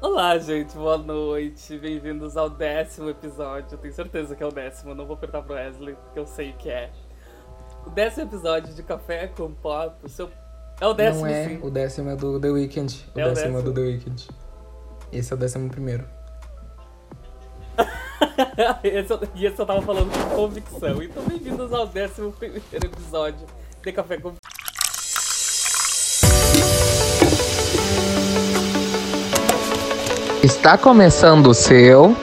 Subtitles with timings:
[0.00, 1.76] Olá, gente, boa noite.
[1.78, 3.74] Bem-vindos ao décimo episódio.
[3.74, 6.26] Eu tenho certeza que é o décimo, eu não vou apertar pro Wesley, porque eu
[6.26, 6.90] sei que é.
[7.86, 10.30] O décimo episódio de Café com Pop, o seu.
[10.80, 11.58] É o décimo, Não é, sim.
[11.62, 13.06] o décimo é do The Weeknd.
[13.14, 13.74] O É o décimo é do.
[13.74, 14.28] The Weeknd.
[15.12, 16.04] Esse é o décimo primeiro.
[18.84, 21.02] esse, eu- e esse eu tava falando com convicção.
[21.02, 23.46] Então, bem-vindos ao décimo primeiro episódio
[23.82, 24.32] de Café com
[30.48, 32.14] Está começando o seu.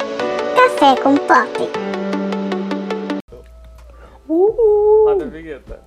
[0.55, 1.69] Café com Pop.
[4.27, 5.79] Roda a Vinheta.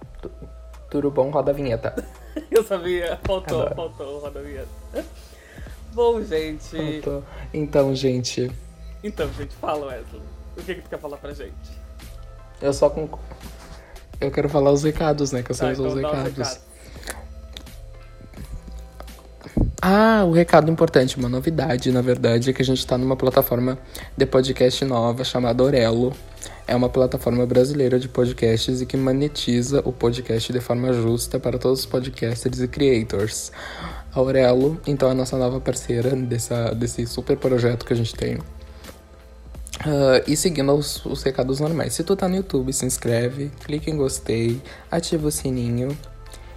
[0.88, 1.94] Tudo bom, roda a vinheta.
[2.50, 3.74] Eu sabia, faltou, Adoro.
[3.74, 4.68] faltou, roda a Vinheta.
[5.92, 7.00] Bom, gente.
[7.02, 7.24] Pronto.
[7.52, 8.50] Então, gente,
[9.02, 10.22] Então, gente, fala, Wesley.
[10.56, 11.52] O que, que tu quer falar pra gente?
[12.62, 13.08] eu só com.
[14.20, 15.42] Eu quero falar os recados, né?
[15.42, 16.36] Que eu sei Tá, os então dá os recados.
[16.38, 16.60] recados.
[19.80, 23.78] Ah, o recado importante, uma novidade, na verdade, é que a gente tá numa plataforma
[24.16, 26.12] de podcast nova chamada Orelo.
[26.66, 31.58] É uma plataforma brasileira de podcasts e que monetiza o podcast de forma justa para
[31.58, 33.52] todos os podcasters e creators.
[34.12, 38.16] A Orelo, então, é a nossa nova parceira dessa, desse super projeto que a gente
[38.16, 38.36] tem.
[39.78, 41.94] Ah, e seguindo os, os recados normais.
[41.94, 45.96] Se tu tá no YouTube, se inscreve, clica em gostei, ativa o sininho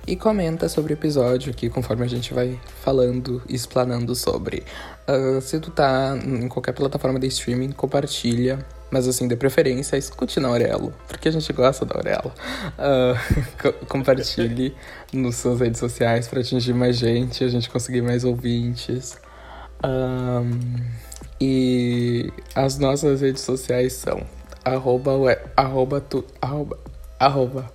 [0.08, 4.64] e comenta sobre o episódio aqui conforme a gente vai falando e explanando sobre.
[5.08, 8.60] Ah, se tu tá em qualquer plataforma de streaming, compartilha.
[8.90, 12.32] Mas assim, de preferência, escute na Aurelo, porque a gente gosta da Aurelo.
[12.78, 13.14] Ah,
[13.62, 14.76] co- compartilhe
[15.14, 19.18] nas suas redes sociais para atingir mais gente, a gente conseguir mais ouvintes.
[19.82, 20.60] Ahn,
[21.40, 24.22] e as nossas redes sociais são
[24.64, 25.12] arroba,
[25.56, 26.78] arroba, tu, arroba,
[27.18, 27.72] arroba.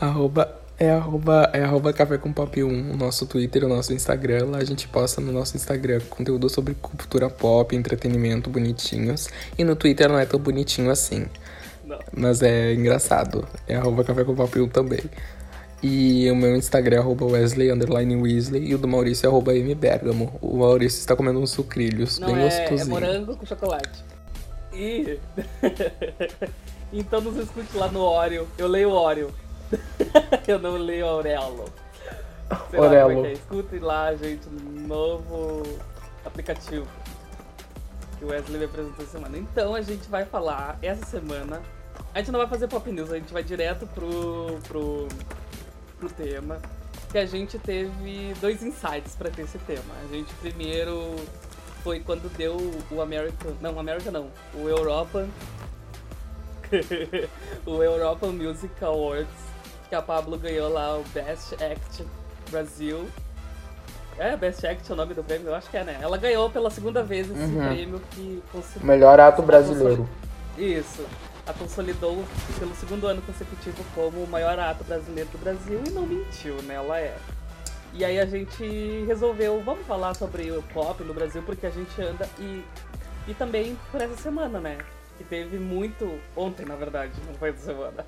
[0.00, 4.46] Arroba, é arroba, é arroba café com pop 1, o nosso Twitter, o nosso Instagram.
[4.50, 9.28] Lá a gente posta no nosso Instagram conteúdo sobre cultura pop, entretenimento bonitinhos.
[9.56, 11.26] E no Twitter não é tão bonitinho assim.
[11.84, 11.98] Não.
[12.12, 13.46] Mas é engraçado.
[13.66, 15.00] É arroba café com pop 1 também.
[15.82, 19.52] E o meu Instagram é arroba Wesley underline Weasley e o do Maurício é arroba
[19.52, 20.36] mbergamo.
[20.40, 22.90] O Maurício está comendo uns sucrilhos, Não bem é, é gostosinho.
[22.90, 24.04] morango com chocolate.
[24.74, 25.18] E.
[26.92, 28.46] então nos escute lá no Oreo.
[28.56, 29.32] Eu leio Oreo.
[30.46, 31.64] eu não leio Aurelo.
[32.70, 33.22] Sei lá é Orelo.
[33.22, 33.32] que é.
[33.32, 35.62] Escutem lá, gente, no novo
[36.24, 36.86] aplicativo
[38.18, 39.38] que o Wesley me apresentou essa semana.
[39.38, 41.62] Então a gente vai falar essa semana.
[42.14, 45.08] A gente não vai fazer pop news, a gente vai direto pro, pro,
[45.98, 46.60] pro tema.
[47.10, 49.94] Que a gente teve dois insights pra ter esse tema.
[50.04, 51.14] A gente primeiro
[51.82, 52.56] foi quando deu
[52.90, 53.52] o American.
[53.60, 54.30] Não, American não.
[54.54, 55.28] O Europa.
[57.66, 59.28] o Europa Music Awards.
[59.88, 62.04] Que a Pablo ganhou lá o Best Act
[62.50, 63.06] Brasil.
[64.18, 65.48] É, Best Act é o nome do prêmio?
[65.48, 65.98] Eu acho que é, né?
[66.00, 67.68] Ela ganhou pela segunda vez esse Uhum.
[67.68, 70.08] prêmio que consi- Melhor ato brasileiro.
[70.58, 71.04] Isso.
[71.46, 72.24] A consolidou
[72.58, 76.74] pelo segundo ano consecutivo como o maior ato brasileiro do Brasil e não mentiu, né?
[76.74, 77.16] Ela é.
[77.92, 82.02] E aí a gente resolveu, vamos falar sobre o pop no Brasil, porque a gente
[82.02, 82.64] anda e.
[83.28, 84.78] E também por essa semana, né?
[85.18, 86.18] Que teve muito.
[86.36, 88.04] Ontem, na verdade, não foi essa semana.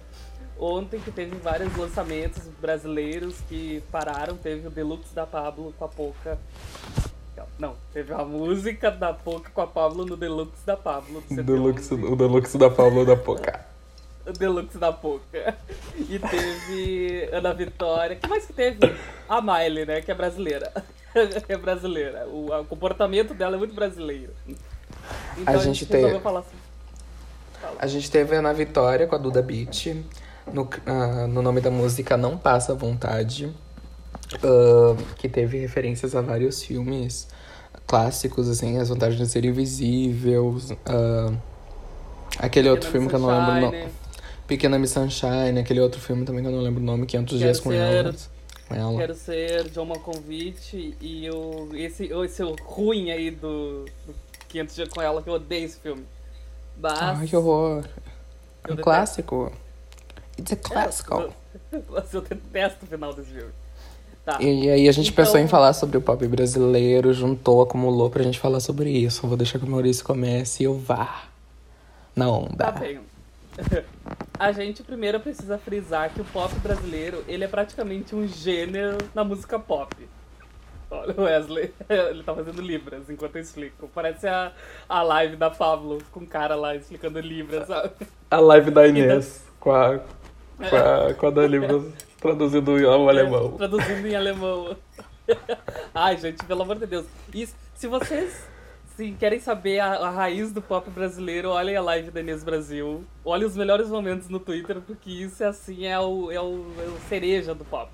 [0.59, 4.37] Ontem que teve vários lançamentos brasileiros que pararam.
[4.37, 6.39] Teve o Deluxe da Pablo com a Poca.
[7.59, 11.23] Não, teve a música da Poca com a Pablo no Deluxe da Pablo.
[11.31, 12.13] Deluxe, 111.
[12.13, 13.65] o Deluxe da Pablo da Poca.
[14.27, 15.57] O Deluxe da Poca.
[15.97, 18.17] E teve Ana Vitória.
[18.17, 18.79] que mais que teve?
[19.29, 20.01] A Miley, né?
[20.03, 20.73] Que é brasileira.
[21.49, 22.27] é brasileira.
[22.27, 24.33] O, o comportamento dela é muito brasileiro.
[25.39, 26.57] Então A gente tem- resolveu falar assim.
[27.79, 29.95] A gente teve a Ana Vitória com a Duda Beat.
[30.53, 33.53] No, ah, no nome da música Não Passa Vontade.
[34.43, 37.29] ah, que teve referências a vários filmes
[37.87, 40.59] clássicos, assim, As Vantagens de Ser Invisível.
[40.87, 41.33] ah,
[42.39, 43.77] aquele outro filme que eu não lembro o nome.
[43.79, 43.93] Sunshine,
[44.47, 47.45] Pequena Miss Sunshine, aquele outro filme também que eu não lembro o nome, 500 Quero
[47.45, 48.15] Dias com Ser- ela.
[48.71, 48.99] Ela.
[48.99, 54.15] Quero ser John Malkovich e o, esse, esse ruim aí do, do
[54.49, 56.05] 500 Dias com ela, que eu odeio esse filme.
[56.81, 57.01] Mas...
[57.01, 57.85] Ai, que horror.
[58.65, 58.83] É Eu um detesto.
[58.83, 59.53] clássico.
[60.39, 61.31] It's a classical.
[61.91, 63.51] Mas eu detesto o final desse filme.
[64.25, 64.41] Tá.
[64.43, 68.23] E aí a gente Então- pensou em falar sobre o pop brasileiro, juntou, acumulou pra
[68.23, 69.25] gente falar sobre isso.
[69.25, 71.25] Eu vou deixar que o Maurício comece e eu vá
[72.15, 72.57] na onda.
[72.57, 73.01] Tá bem.
[74.39, 79.25] A gente primeiro precisa frisar que o pop brasileiro, ele é praticamente um gênero na
[79.25, 79.97] música pop.
[80.91, 83.89] Olha o Wesley, ele tá fazendo Libras enquanto eu explico.
[83.95, 84.53] Parece a,
[84.89, 87.93] a live da Pablo com o cara lá explicando Libras, sabe?
[88.31, 93.53] A live da Inês com a, com a, com a Dani Libras traduzindo ao alemão.
[93.53, 94.77] Traduzindo em alemão.
[95.95, 97.07] Ai, gente, pelo amor de Deus.
[97.35, 98.49] Isso, se vocês
[98.99, 103.05] se querem saber a, a raiz do pop brasileiro, olhem a live da Inês Brasil.
[103.25, 106.99] Olhem os melhores momentos no Twitter, porque isso, assim, é o, é o, é o
[107.09, 107.89] cereja do pop.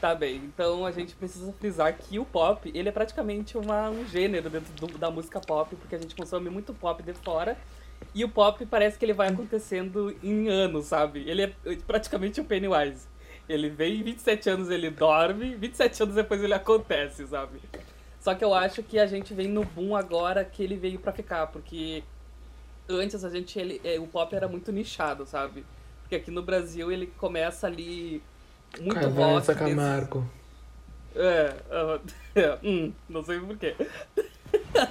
[0.00, 4.06] Tá bem, então a gente precisa frisar que o pop, ele é praticamente uma, um
[4.06, 7.58] gênero dentro do, da música pop, porque a gente consome muito pop de fora.
[8.14, 11.28] E o pop parece que ele vai acontecendo em anos, sabe?
[11.28, 11.52] Ele é
[11.84, 13.08] praticamente o Pennywise.
[13.48, 17.60] Ele vem, 27 anos ele dorme, 27 anos depois ele acontece, sabe?
[18.20, 21.12] Só que eu acho que a gente vem no boom agora que ele veio pra
[21.12, 22.04] ficar, porque
[22.88, 25.64] antes a gente, ele, é, o pop era muito nichado, sabe?
[26.02, 28.22] Porque aqui no Brasil ele começa ali
[28.80, 29.46] muito rock.
[29.46, 30.28] desse- Camargo.
[31.16, 31.98] É, ah,
[32.34, 33.74] é, hum, não sei porquê.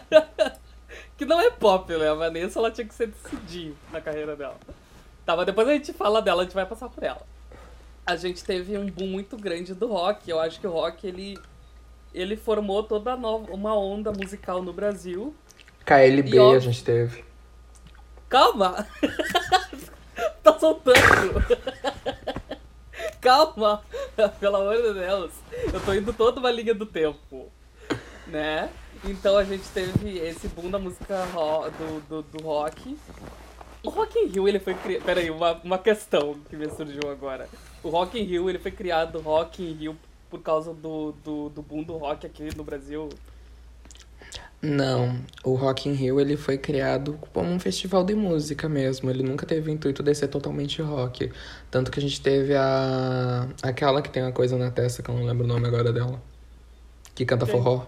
[1.18, 2.10] que não é pop, né?
[2.10, 4.58] A Vanessa ela tinha que ser decidir na carreira dela.
[5.26, 7.22] Tá, mas depois a gente fala dela, a gente vai passar por ela.
[8.06, 10.30] A gente teve um boom muito grande do rock.
[10.30, 11.38] Eu acho que o rock ele,
[12.14, 15.36] ele formou toda nova, uma onda musical no Brasil.
[15.86, 17.26] KLB ó- a gente teve.
[18.30, 18.88] Calma!
[20.44, 20.98] tá soltando!
[23.22, 23.84] Calma!
[24.40, 25.32] Pelo amor de Deus!
[25.74, 27.52] Eu tô indo toda uma linha do tempo.
[28.28, 28.70] Né?
[29.04, 32.98] Então a gente teve esse boom da música ro- do, do, do rock.
[33.84, 35.04] O Rock in Rio, ele foi criado...
[35.04, 37.48] Peraí, uma, uma questão que me surgiu agora.
[37.84, 39.98] O Rock in Rio, ele foi criado Rock in Rio
[40.30, 43.08] por causa do, do, do boom do rock aqui no Brasil.
[44.62, 49.10] Não, o Rock in Rio ele foi criado como um festival de música mesmo.
[49.10, 51.32] Ele nunca teve o intuito de ser totalmente rock.
[51.70, 55.16] Tanto que a gente teve a aquela que tem uma coisa na testa que eu
[55.16, 56.20] não lembro o nome agora dela.
[57.14, 57.54] Que canta Quem?
[57.56, 57.86] forró.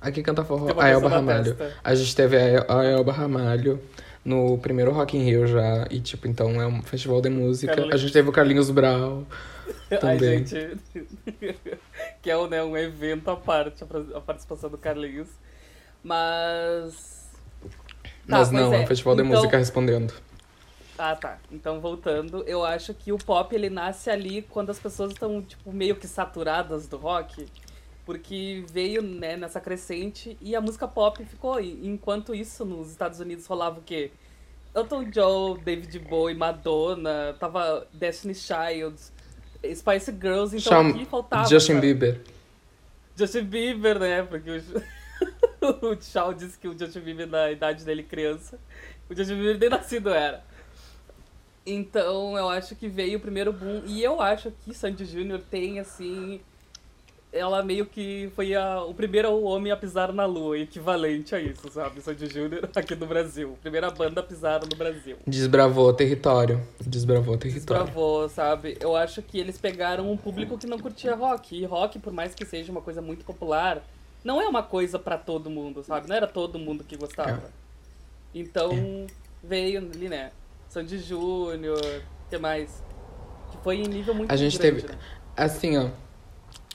[0.00, 1.54] A que canta forró, a Elba Ramalho.
[1.54, 1.76] testa.
[1.84, 3.80] A gente teve a a Elba Ramalho
[4.24, 5.86] no primeiro Rock in Rio já.
[5.90, 7.72] E tipo, então é um festival de música.
[7.74, 7.94] Carlinhos.
[7.94, 9.26] A gente teve o Carlinhos Brau.
[9.90, 10.46] Ai, Também.
[10.46, 10.78] gente.
[12.24, 13.84] que é né, um evento à parte,
[14.14, 15.28] a participação do Carlinhos.
[16.02, 17.28] Mas.
[17.60, 18.84] Tá, Mas não, é é.
[18.84, 20.14] um festival de Então- música respondendo.
[20.96, 21.38] Ah, tá.
[21.52, 25.70] Então, voltando, eu acho que o pop ele nasce ali quando as pessoas estão, tipo,
[25.70, 27.46] meio que saturadas do rock.
[28.06, 31.60] Porque veio, né, nessa crescente e a música pop ficou.
[31.60, 34.12] Enquanto isso, nos Estados Unidos rolava o quê?
[34.74, 38.96] Elton John, David Bowie, Madonna, tava Destiny Child,
[39.74, 41.48] Spice Girls, então Shawn- aqui faltava.
[41.48, 41.86] Justin sabe?
[41.94, 42.20] Bieber.
[43.16, 44.22] Justin Bieber, né?
[44.22, 44.60] Porque o,
[45.92, 48.58] o Shaw disse que o Justin Bieber, na idade dele criança,
[49.08, 50.44] o Justin Bieber nem nascido era.
[51.66, 53.82] Então eu acho que veio o primeiro boom.
[53.86, 56.40] E eu acho que Sandy Júnior tem, assim.
[57.36, 61.68] Ela meio que foi a, o primeiro homem a pisar na lua, equivalente a isso,
[61.72, 62.00] sabe?
[62.00, 63.58] Sandy Júnior aqui no Brasil.
[63.60, 65.16] Primeira banda a pisar no Brasil.
[65.26, 66.62] Desbravou o território.
[66.80, 67.82] Desbravou o território.
[67.86, 68.78] Desbravou, sabe?
[68.80, 71.56] Eu acho que eles pegaram um público que não curtia rock.
[71.60, 73.82] E rock, por mais que seja uma coisa muito popular,
[74.22, 76.08] não é uma coisa pra todo mundo, sabe?
[76.08, 77.30] Não era todo mundo que gostava.
[77.32, 77.64] É.
[78.32, 78.70] Então,
[79.42, 80.30] veio ali, né?
[80.68, 82.80] Sandy Júnior, o que mais?
[83.50, 84.98] Que foi em nível muito A gente grande, teve- né?
[85.36, 85.88] Assim, ó.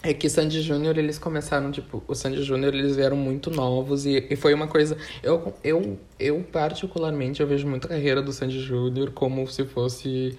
[0.01, 4.25] É que Sandy Júnior, eles começaram, tipo, o Sandy Júnior, eles vieram muito novos e,
[4.30, 4.96] e foi uma coisa.
[5.22, 10.38] Eu, eu, eu, particularmente, eu vejo muito a carreira do Sandy Júnior como se fosse.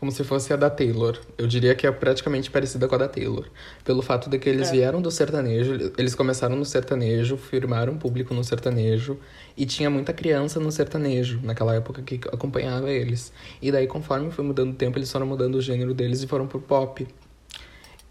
[0.00, 1.16] Como se fosse a da Taylor.
[1.38, 3.44] Eu diria que é praticamente parecida com a da Taylor.
[3.84, 4.72] Pelo fato de que eles É.
[4.72, 9.16] vieram do sertanejo, eles começaram no sertanejo, firmaram público no sertanejo,
[9.56, 13.32] e tinha muita criança no sertanejo, naquela época que acompanhava eles.
[13.60, 16.48] E daí, conforme foi mudando o tempo, eles foram mudando o gênero deles e foram
[16.48, 17.06] pro pop.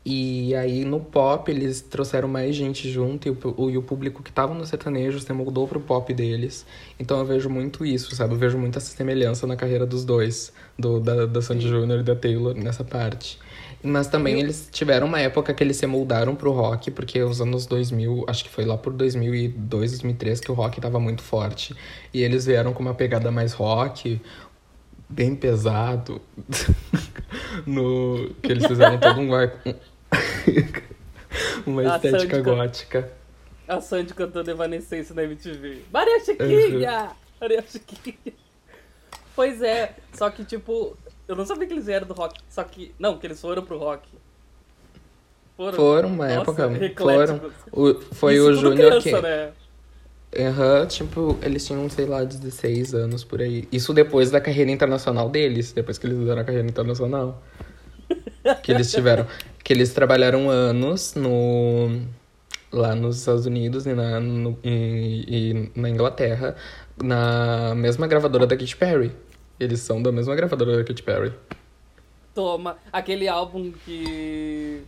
[0.03, 4.31] E aí no pop eles trouxeram mais gente junto e o, e o público que
[4.31, 6.65] tava no sertanejo se mudou pro pop deles.
[6.99, 8.33] Então eu vejo muito isso, sabe?
[8.33, 12.15] Eu vejo muita semelhança na carreira dos dois, do, da, da Sandy Júnior e da
[12.15, 13.37] Taylor nessa parte.
[13.83, 17.65] Mas também eles tiveram uma época que eles se moldaram pro rock, porque os anos
[17.65, 21.75] 2000, acho que foi lá por 2002, 2003 que o rock tava muito forte.
[22.13, 24.21] E eles vieram com uma pegada mais rock,
[25.09, 26.21] bem pesado.
[27.65, 29.29] no que eles fizeram todo um
[31.65, 33.11] uma A estética Sandy- gótica.
[33.67, 35.83] A Sandy cantando Evanescence na MTV.
[35.91, 37.11] Maria Chiquinha!
[37.39, 38.33] Maria Chiquinha.
[39.35, 42.39] Pois é, só que tipo, eu não sabia que eles vieram do rock.
[42.49, 42.93] Só que.
[42.99, 44.07] Não, que eles foram pro rock.
[45.55, 47.51] Foram, Foram uma Nossa, época, ecléticos.
[47.71, 47.91] foram.
[47.91, 49.51] O, foi Isso o Júnior que né?
[50.37, 53.67] Aham, tipo, eles tinham, sei lá, 16 anos por aí.
[53.71, 57.41] Isso depois da carreira internacional deles, depois que eles fizeram a carreira internacional.
[58.63, 59.27] Que eles tiveram.
[59.71, 62.01] Que eles trabalharam anos no.
[62.73, 66.57] Lá nos Estados Unidos e na, no- e, e na Inglaterra,
[67.01, 69.13] na mesma gravadora da Katy Perry.
[69.57, 71.33] Eles são da mesma gravadora da Katy Perry.
[72.35, 74.83] Toma, aquele álbum que.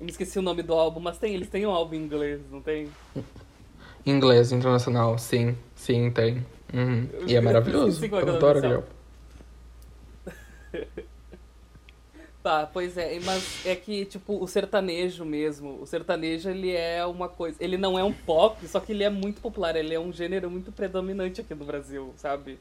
[0.00, 2.40] Eu me esqueci o nome do álbum, mas tem, eles têm um álbum em inglês,
[2.50, 2.88] não tem?
[4.06, 5.54] Inglês, internacional, sim.
[5.74, 6.46] Sim, tem.
[6.72, 7.06] Uhum.
[7.26, 8.02] E é maravilhoso.
[8.02, 8.88] Eu o adoro aquele álbum.
[12.42, 17.28] Tá, pois é, mas é que, tipo, o sertanejo mesmo, o sertanejo, ele é uma
[17.28, 20.10] coisa, ele não é um pop, só que ele é muito popular, ele é um
[20.10, 22.58] gênero muito predominante aqui no Brasil, sabe?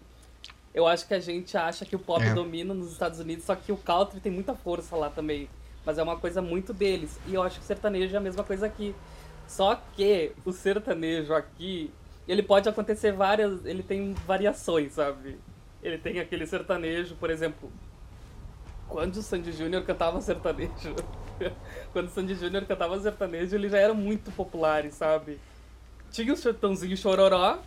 [0.73, 2.33] Eu acho que a gente acha que o pop É.
[2.33, 5.47] domina nos Estados Unidos, só que o country tem muita força lá também,
[5.85, 8.43] mas é uma coisa muito deles, e eu acho que o sertanejo é a mesma
[8.43, 8.93] coisa aqui.
[9.47, 11.89] Só que o sertanejo aqui,
[12.27, 15.39] ele pode acontecer várias, ele tem variações, sabe?
[15.81, 17.71] Ele tem aquele sertanejo, por exemplo,
[18.89, 20.95] quando o Sandy Júnior cantava sertanejo.
[21.93, 25.39] quando o Sandy Júnior cantava sertanejo, eles já eram muito populares, sabe?
[26.11, 27.59] Tinha o Sertãozinho Chororó,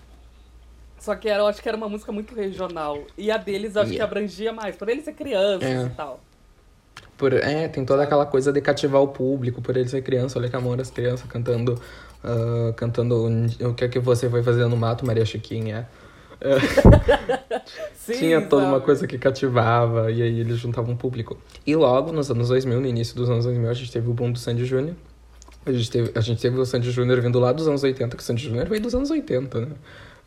[0.98, 2.98] só que era, eu acho que era uma música muito regional.
[3.16, 4.04] E a deles acho que Yeah.
[4.10, 5.86] abrangia mais, por eles ser crianças É.
[5.86, 6.20] e tal.
[7.16, 10.38] Por, é, tem toda aquela coisa de cativar o público, por ele ser criança.
[10.38, 11.80] Olha que amor as crianças cantando.
[12.24, 13.26] ah, cantando
[13.68, 15.88] O que é que você foi fazer no mato, Maria Chiquinha.
[17.94, 18.84] Sim, Tinha toda uma sabe?
[18.84, 21.38] coisa que cativava, e aí eles juntavam um público.
[21.66, 24.32] E logo, nos anos 2000, no início dos anos 2000, a gente teve o boom
[24.32, 24.96] do Sandy Júnior.
[25.64, 28.22] A gente teve, a gente teve o Sandy Júnior vindo lá dos anos 80, que
[28.22, 29.68] o Sandy Júnior veio dos anos 80, né?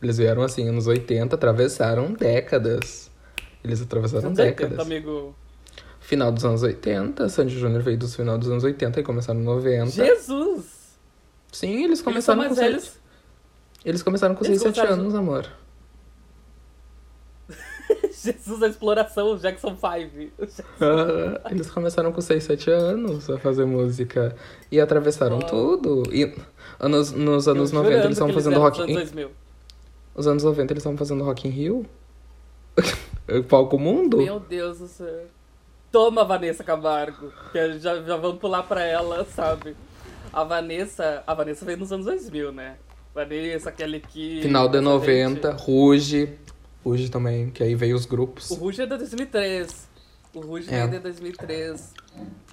[0.02, 3.10] Eles vieram assim, anos 80, atravessaram décadas.
[3.62, 4.86] Eles atravessaram Anos 80, décadas.
[4.86, 5.34] amigo.
[6.00, 9.42] Final dos anos 80, Sandy Júnior veio dos final dos anos 80 e começaram em
[9.42, 9.90] 90.
[9.90, 10.64] Jesus!
[11.52, 12.92] Sim, eles Eles começaram mais com velhos.
[13.84, 15.46] Eles começaram com Eles 6, 7 começaram- anos, amor.
[18.26, 20.62] Jesus, a exploração, Jackson 5.
[20.80, 24.34] Ah, eles começaram com 6, 7 anos a fazer música
[24.70, 25.48] e atravessaram Uau.
[25.48, 26.02] tudo.
[26.12, 26.34] E
[26.78, 28.82] anos, nos anos Eu 90 jurando eles estavam que fazendo rock in...
[28.82, 29.30] anos 2000.
[30.14, 31.86] Os anos 90 eles estavam fazendo Rock in Rio.
[33.48, 34.16] Palco Mundo.
[34.16, 35.26] Meu Deus do céu.
[35.92, 37.30] Toma, Vanessa Camargo.
[37.52, 39.76] Que já, já vamos pular pra ela, sabe?
[40.32, 41.22] A Vanessa.
[41.26, 42.76] A Vanessa veio nos anos 2000, né?
[43.14, 44.42] Vanessa, Kelly Key.
[44.42, 45.62] Final de essa 90, gente.
[45.62, 46.38] Ruge.
[46.88, 48.48] Ruge também, que aí veio os grupos.
[48.50, 49.88] O Ruge é de 2003.
[50.32, 50.86] O Ruge É.
[50.86, 51.92] de 2003.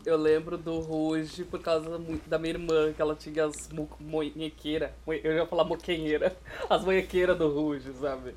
[0.06, 4.90] Eu lembro do Ruge por causa da minha irmã, que ela tinha as mu- monhequeiras.
[5.06, 6.36] Eu ia falar moquenheira.
[6.70, 8.34] As monhequeiras do Ruge, sabe?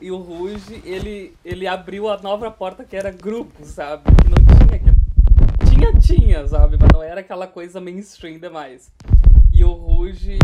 [0.00, 4.02] E o Ruge, ele, ele abriu a nova porta que era grupo, sabe?
[4.04, 5.92] Que não tinha.
[5.92, 6.76] Tinha, tinha, sabe?
[6.78, 8.92] Mas não era aquela coisa mainstream demais.
[9.52, 10.38] E o Ruge...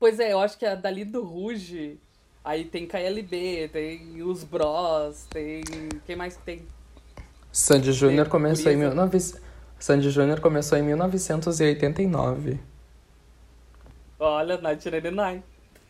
[0.00, 2.00] Pois é, eu acho que a dali do Ruge...
[2.48, 5.62] Aí tem KLB, tem os Bros, tem...
[6.06, 6.62] Quem mais que tem?
[7.52, 9.04] Sandy Júnior começou em Guriza.
[9.04, 9.42] 19...
[9.78, 12.58] Sandy Júnior começou em 1989.
[14.18, 15.42] Olha, 1999.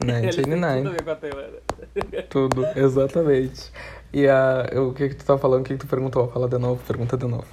[0.02, 0.96] Eles têm Tudo a 1999.
[0.96, 2.22] ver com a.
[2.28, 3.72] Tudo, exatamente.
[4.12, 5.60] E a, o que que tu tá falando?
[5.60, 6.26] O que que tu perguntou?
[6.26, 7.46] Fala de novo, pergunta de novo.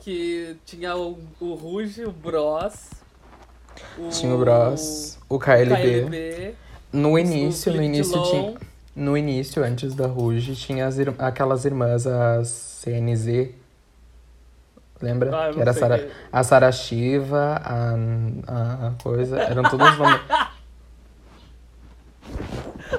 [0.00, 2.90] Que tinha o, o Ruge, o Bros...
[4.10, 5.76] Tinha o Bros, o KLB.
[5.76, 8.54] KLB No início, no início tinha...
[8.96, 13.50] No início, antes da Ruge, tinha as ir- aquelas irmãs, as CNZ.
[15.00, 15.30] Lembra?
[15.48, 16.08] Ah, que era a Sara, quem.
[16.32, 19.38] a Sara Shiva, a, a coisa.
[19.38, 20.20] Eram todos os nomes.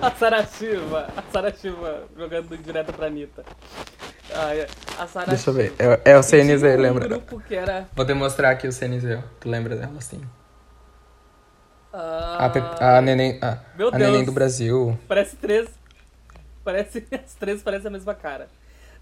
[0.01, 3.43] A Sarashiva, a Sarashiva jogando direto pra Anitta.
[4.33, 4.67] Ah, é.
[4.97, 5.25] A Sarashiva.
[5.27, 5.73] Deixa eu ver.
[5.77, 7.07] É, é o CNZ, um lembra?
[7.09, 7.89] grupo que era...
[7.95, 9.19] Vou demonstrar aqui o CNZ.
[9.39, 10.21] Tu lembra dela, sim.
[11.93, 13.57] Ah, A, Pe- a neném, a,
[13.91, 14.97] a neném do Brasil.
[15.07, 15.67] Parece três.
[16.63, 17.05] Parece.
[17.11, 18.47] As três parecem a mesma cara.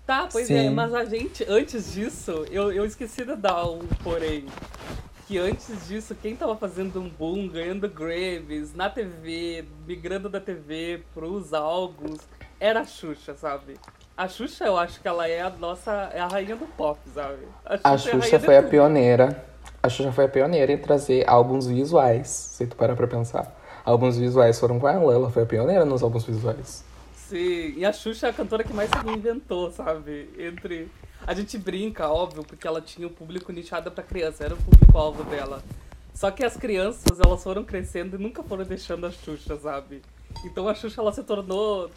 [0.06, 0.70] Tá, pois é, Sim.
[0.70, 4.46] mas a gente, antes disso, eu, eu esqueci de dar um porém.
[5.28, 11.04] Que antes disso, quem tava fazendo um boom, ganhando Graves na TV, migrando da TV
[11.14, 12.20] pros álbuns,
[12.58, 13.76] era a Xuxa, sabe?
[14.16, 16.10] A Xuxa, eu acho que ela é a nossa.
[16.14, 17.46] é a rainha do pop, sabe?
[17.66, 19.46] A é rainha Xuxa de foi a pioneira.
[19.82, 23.56] A Xuxa foi a pioneira em trazer álbuns visuais, se tu parar pra pensar.
[23.86, 26.84] Álbuns visuais foram com ela, ela foi a pioneira nos álbuns visuais.
[27.16, 30.30] Sim, e a Xuxa é a cantora que mais se reinventou, sabe?
[30.38, 30.90] Entre.
[31.26, 35.24] A gente brinca, óbvio, porque ela tinha um público nichado pra criança, era o público-alvo
[35.26, 35.62] dela.
[36.14, 40.02] Só que as crianças, elas foram crescendo e nunca foram deixando a Xuxa, sabe?
[40.46, 41.90] Então a Xuxa, ela se tornou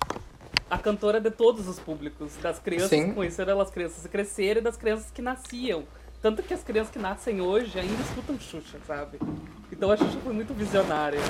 [0.71, 2.37] a cantora de todos os públicos.
[2.43, 3.09] Das crianças Sim.
[3.09, 5.85] que conheceram elas crianças que cresceram e das crianças que nasciam.
[6.23, 9.19] Tanto que as crianças que nascem hoje ainda escutam Xuxa, sabe?
[9.73, 11.21] Então a Xuxa foi muito visionária.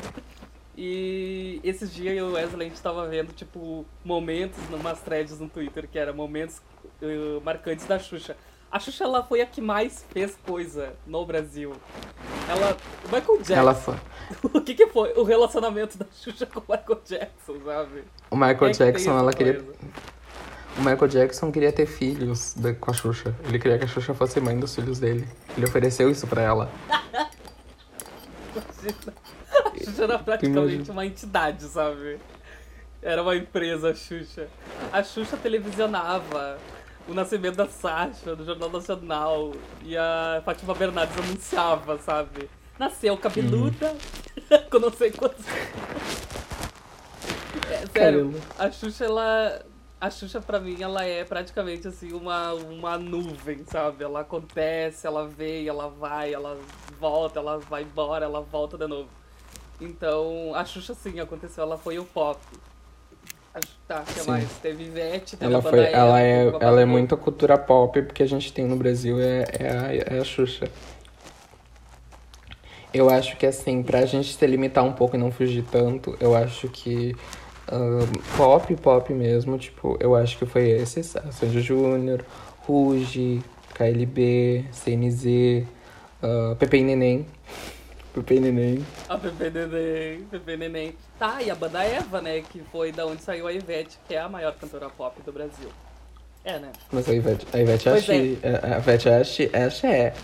[0.76, 5.38] E esses dias eu e o Wesley, a gente tava vendo, tipo, momentos numas threads
[5.38, 6.60] no Twitter, que era momentos
[7.02, 8.36] eh, marcantes da Xuxa.
[8.70, 11.72] A Xuxa, ela foi a que mais fez coisa no Brasil.
[12.48, 12.76] Ela...
[13.04, 13.54] O Michael Jackson.
[13.54, 13.96] Ela foi.
[14.54, 18.04] O que que foi o relacionamento da Xuxa com o Michael Jackson, sabe?
[18.30, 19.64] O Michael é Jackson, ela queria.
[20.76, 23.34] O Michael Jackson queria ter filhos da- com a Xuxa.
[23.44, 25.28] Ele queria que a Xuxa fosse mãe dos filhos dele.
[25.56, 26.70] Ele ofereceu isso pra ela.
[28.54, 29.14] Imagina.
[29.52, 30.92] A Xuxa era praticamente imagina.
[30.92, 32.18] uma entidade, sabe?
[33.02, 34.48] Era uma empresa, a Xuxa.
[34.92, 36.58] A Xuxa televisionava
[37.08, 39.52] o nascimento da Sasha no Jornal Nacional.
[39.82, 42.48] E a Fátima Bernardes anunciava, sabe?
[42.78, 43.94] Nasceu cabeluda,
[44.70, 45.44] com não sei quantos.
[47.70, 48.34] É, sério, Cabelo.
[48.58, 49.62] a Xuxa, ela.
[50.00, 54.02] A Xuxa, pra mim, ela é praticamente assim, uma, uma nuvem, sabe?
[54.02, 56.58] Ela acontece, ela vem, ela vai, ela
[56.98, 59.10] volta, ela vai embora, ela volta de novo.
[59.78, 62.38] Então, a Xuxa sim aconteceu, ela foi o pop.
[63.86, 64.30] Tá, o que Sim.
[64.30, 64.48] mais?
[64.62, 68.22] Teve Ivete, teve Ela, a foi, ela, é, ela é muito a cultura pop, porque
[68.22, 70.70] a gente tem no Brasil é, é, a, é a Xuxa.
[72.94, 76.36] Eu acho que assim, pra gente se limitar um pouco e não fugir tanto, eu
[76.36, 77.14] acho que
[77.70, 82.24] ahn, pop, pop mesmo, tipo, eu acho que foi esses, a Sandy Júnior,
[82.66, 83.42] Ruge,
[83.74, 85.66] KLB, CNZ,
[86.22, 87.26] ah, Pepe e Neném.
[88.12, 88.86] Pepe e Neném.
[89.08, 90.94] A Pepe Neném, Pepe Neném.
[91.18, 92.42] Tá, e a banda Eva, né?
[92.42, 95.68] Que foi da onde saiu a Ivete, que é a maior cantora pop do Brasil.
[96.44, 96.72] É, né?
[96.90, 98.12] Mas a Ivete, a Ivete é Pois é.
[98.12, 99.50] axi, a Ivete é axi,
[99.92, 100.14] é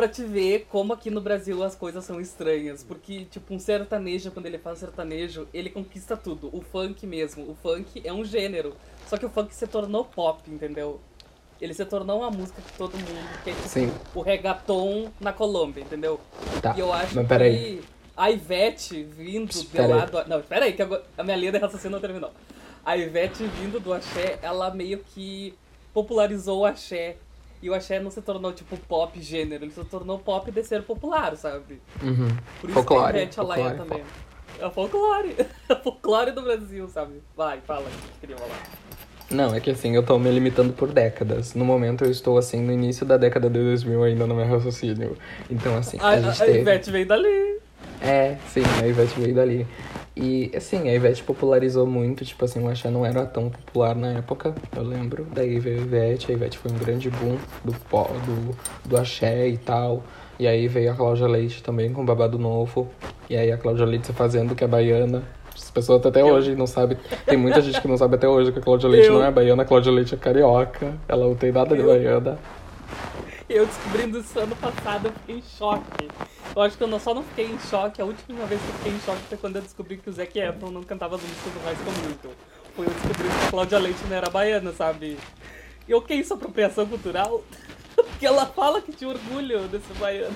[0.00, 2.82] Pra te ver como aqui no Brasil as coisas são estranhas.
[2.82, 6.48] Porque, tipo, um sertanejo, quando ele faz sertanejo, ele conquista tudo.
[6.56, 7.42] O funk mesmo.
[7.50, 8.74] O funk é um gênero.
[9.06, 10.98] Só que o funk se tornou pop, entendeu?
[11.60, 13.92] Ele se tornou uma música que todo mundo quer, tipo, Sim.
[14.14, 16.18] o reggaeton na Colômbia, entendeu?
[16.62, 17.58] Tá, E eu acho mas peraí.
[17.58, 17.84] que
[18.16, 19.88] a Ivete vindo do Peraí.
[19.90, 20.24] lado.
[20.26, 22.32] Não, peraí, que agora a minha linha de raciocínio não terminou.
[22.82, 25.52] A Ivete vindo do axé, ela meio que
[25.92, 27.18] popularizou o axé.
[27.62, 30.82] E o axé não se tornou, tipo, pop gênero, ele se tornou pop de ser
[30.82, 31.80] popular, sabe?
[32.02, 32.28] Uhum.
[32.60, 34.02] Por isso Folclore, que a folclore, também.
[34.58, 35.36] É o folclore.
[35.68, 37.22] É o folclore do Brasil, sabe?
[37.36, 37.86] Vai, fala
[38.20, 38.58] queria falar.
[39.30, 41.54] Não, é que assim, eu tô me limitando por décadas.
[41.54, 45.16] No momento eu estou assim, no início da década de 2000 ainda no meu raciocínio.
[45.48, 46.58] Então assim, A, a, a, gente a teve...
[46.60, 47.49] Ivete veio dali.
[48.02, 49.66] É, sim, a Ivete veio dali.
[50.16, 54.12] E assim, a Ivete popularizou muito, tipo assim, o Axé não era tão popular na
[54.12, 55.26] época, eu lembro.
[55.32, 58.56] Daí veio a Ivete, a Ivete foi um grande boom do, pó- do,
[58.88, 60.02] do Axé e tal.
[60.38, 62.88] E aí veio a Cláudia Leite também com Babado Novo.
[63.28, 65.22] E aí a Cláudia Leite se fazendo que é baiana.
[65.54, 66.96] As pessoas até Eu- hoje não sabem.
[67.26, 69.30] Tem muita gente que não sabe até hoje que a Cláudia Leite Eu- não é
[69.30, 70.94] baiana, a Cláudia Leite é carioca.
[71.06, 72.38] Ela não tem nada de Eu- baiana.
[73.52, 76.08] Eu descobrindo isso ano passado, eu fiquei em choque.
[76.54, 78.74] Eu acho que eu não- só não fiquei em choque, a última vez que eu
[78.74, 81.52] fiquei em choque foi quando eu descobri que o Zac Efron não cantava as músicas
[81.52, 82.32] do High School Musical.
[82.76, 85.18] Foi eu descobri que a Cláudia Leite não era baiana, sabe?
[85.88, 87.42] E o que é isso, apropriação cultural?
[87.96, 90.34] Porque ela fala que tinha orgulho desse baiano.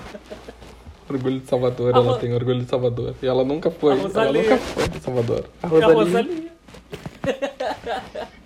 [1.09, 3.15] Orgulho de Salvador, A ela Ro- tem orgulho de Salvador.
[3.21, 3.93] E ela nunca foi.
[3.93, 5.45] Ela nunca foi de Salvador.
[5.63, 6.51] A E a Rosalia.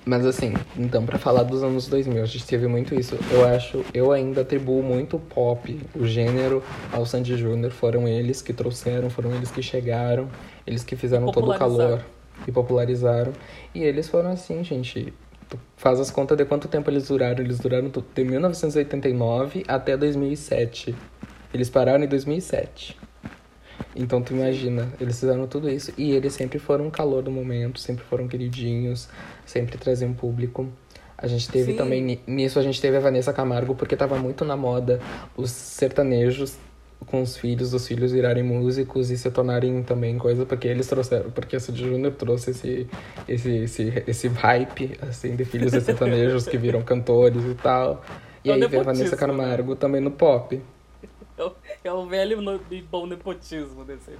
[0.05, 3.15] Mas assim, então, pra falar dos anos 2000, a gente teve muito isso.
[3.31, 7.71] Eu acho, eu ainda atribuo muito o pop, o gênero, ao Sandy Júnior.
[7.71, 10.27] Foram eles que trouxeram, foram eles que chegaram,
[10.65, 12.03] eles que fizeram todo o calor
[12.47, 13.33] e popularizaram.
[13.73, 15.13] E eles foram assim, gente.
[15.47, 17.43] tu Faz as contas de quanto tempo eles duraram.
[17.43, 20.95] Eles duraram de 1989 até 2007.
[21.53, 22.97] Eles pararam em 2007.
[23.95, 27.79] Então tu imagina, eles fizeram tudo isso e eles sempre foram o calor do momento,
[27.79, 29.09] sempre foram queridinhos,
[29.45, 30.67] sempre traziam público.
[31.17, 31.77] A gente teve Sim.
[31.77, 34.99] também, ni- nisso a gente teve a Vanessa Camargo, porque tava muito na moda
[35.35, 36.55] os sertanejos
[37.07, 41.31] com os filhos, os filhos virarem músicos e se tornarem também coisa, porque eles trouxeram,
[41.31, 42.87] porque a Sandy Júnior trouxe esse,
[43.27, 48.03] esse, esse, esse hype, assim, de filhos de sertanejos que viram cantores e tal.
[48.43, 49.17] E É aí veio a Vanessa né?
[49.17, 50.61] Camargo também no pop.
[51.83, 54.17] É o- velho no- e bom nepotismo desse.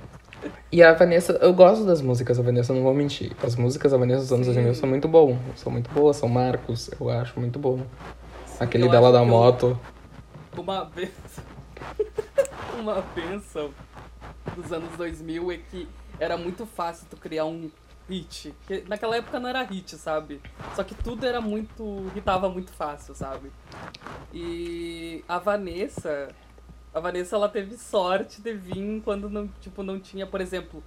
[0.72, 3.36] E a Vanessa, eu gosto das músicas da Vanessa, não vou mentir.
[3.44, 4.54] As músicas da Vanessa dos anos Sim.
[4.54, 7.86] 2000 são muito bom, são muito boas, são marcos, eu acho muito bom.
[8.60, 9.80] Aquele eu dela da que eu- moto.
[10.58, 11.12] Uma vez.
[12.80, 13.72] uma benção
[14.56, 15.88] dos anos 2000 é que
[16.20, 17.70] era muito fácil tu criar um
[18.10, 18.54] hit.
[18.60, 20.42] Porque naquela época não era hit, sabe?
[20.76, 22.06] Só que tudo era muito.
[22.16, 23.52] hitava muito fácil, sabe?
[24.34, 26.30] E a Vanessa.
[26.94, 30.84] A Vanessa ela teve sorte de vir quando não, tipo, não tinha, por exemplo,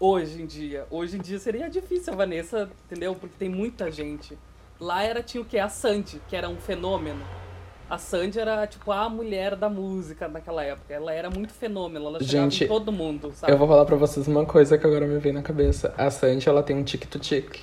[0.00, 0.86] hoje em dia.
[0.90, 3.14] Hoje em dia seria difícil a Vanessa, entendeu?
[3.14, 4.36] Porque tem muita gente.
[4.80, 5.58] Lá era tinha o que?
[5.58, 7.24] A Sandy, que era um fenômeno.
[7.88, 10.92] A Sandy era, tipo, a mulher da música naquela época.
[10.92, 13.52] Ela era muito fenômeno, ela chegava Gente, em todo mundo, sabe?
[13.52, 15.94] Eu vou falar pra vocês uma coisa que agora me veio na cabeça.
[15.96, 17.62] A Sandy, ela tem um tic-to-tic.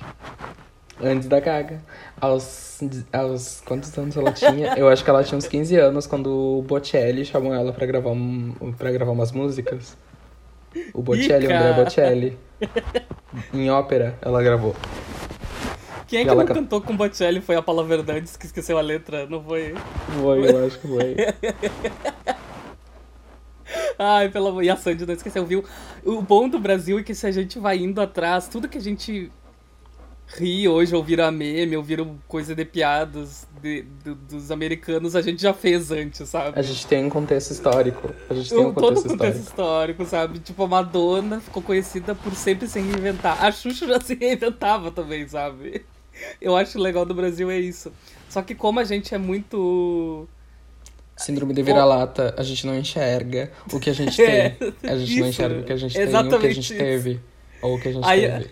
[1.02, 1.82] Antes da Gaga.
[2.20, 2.80] Aos,
[3.12, 4.74] aos quantos anos ela tinha?
[4.76, 8.10] Eu acho que ela tinha uns 15 anos quando o Bocelli chamou ela pra gravar,
[8.10, 9.96] um, pra gravar umas músicas.
[10.94, 11.84] O Bocelli, o Ih, André.
[11.84, 12.38] Bocelli.
[13.52, 14.74] Em ópera, ela gravou.
[16.06, 18.78] Quem é que ela não can- cantou com Bocelli foi a Paula Verdades que esqueceu
[18.78, 19.26] a letra?
[19.26, 19.74] Não foi?
[20.20, 21.16] Foi, eu acho que foi.
[23.98, 24.62] Ai, pelo amor.
[24.64, 25.64] E a Sandy não esqueceu, viu?
[26.04, 28.80] O bom do Brasil é que se a gente vai indo atrás, tudo que a
[28.80, 29.30] gente
[30.38, 35.20] ri hoje, ou vira meme, ou vira coisa de piadas de- do- dos americanos, a
[35.22, 36.58] gente já fez antes, sabe?
[36.58, 38.14] A gente tem um contexto histórico.
[38.30, 40.02] A gente tem um O- todo o contexto contexto histórico.
[40.02, 40.38] histórico, sabe?
[40.38, 43.44] Tipo, a Madonna ficou conhecida por sempre se reinventar.
[43.44, 45.84] A Xuxa já se reinventava também, sabe?
[46.40, 47.92] Eu acho legal do Brasil é isso.
[48.28, 50.26] Só que como a gente é muito.
[51.16, 54.90] Síndrome de vira-lata, a gente não enxerga o que a gente É, tem.
[54.90, 55.28] A gente não isso.
[55.28, 56.74] enxerga o que a gente tem, o que a gente isso.
[56.74, 57.20] teve.
[57.60, 58.50] Ou o que a gente Aí- teve.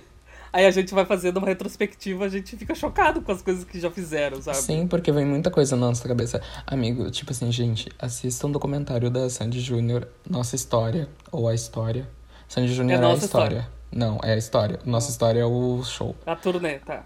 [0.52, 3.78] Aí a gente vai fazendo uma retrospectiva, a gente fica chocado com as coisas que
[3.78, 4.56] já fizeram, sabe?
[4.56, 6.42] Sim, porque vem muita coisa na nossa cabeça.
[6.66, 12.08] Amigo, tipo assim, gente, assista um documentário da Sandy Júnior, Nossa História, ou A História.
[12.48, 13.68] Sandy Júnior é, a Nossa história.
[13.92, 14.78] Não, é a história.
[14.84, 16.16] Nossa História é o show.
[16.26, 17.04] A turnê, tá.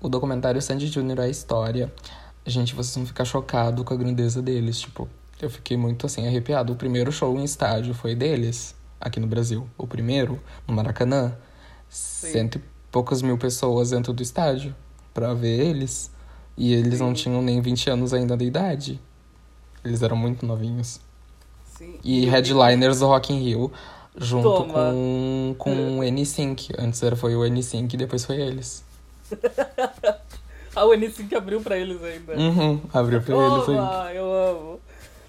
[0.00, 1.92] O documentário Sandy Júnior é a história.
[2.46, 4.80] Gente, vocês vão ficar chocados com a grandeza deles.
[4.80, 5.08] Tipo,
[5.40, 6.72] eu fiquei muito assim, arrepiado.
[6.72, 9.68] O primeiro show em estádio foi deles, aqui no Brasil.
[9.76, 11.36] O primeiro, no Maracanã.
[11.88, 14.74] Cento e poucas mil pessoas dentro do estádio
[15.14, 16.10] pra ver eles.
[16.56, 17.22] E eles não Sim.
[17.22, 19.00] tinham nem 20 anos ainda de idade.
[19.84, 21.00] Eles eram muito novinhos.
[21.76, 21.98] Sim.
[22.02, 23.72] E headliners do Rock in Rio,
[24.16, 24.74] junto Toma.
[24.74, 26.74] com, com o N5.
[26.78, 28.84] Antes era, foi o N5 e depois foi eles.
[30.74, 32.36] A N5 abriu pra eles ainda.
[32.36, 33.76] Uhum, abriu pra eles aí.
[33.76, 34.80] Toma, eu amo.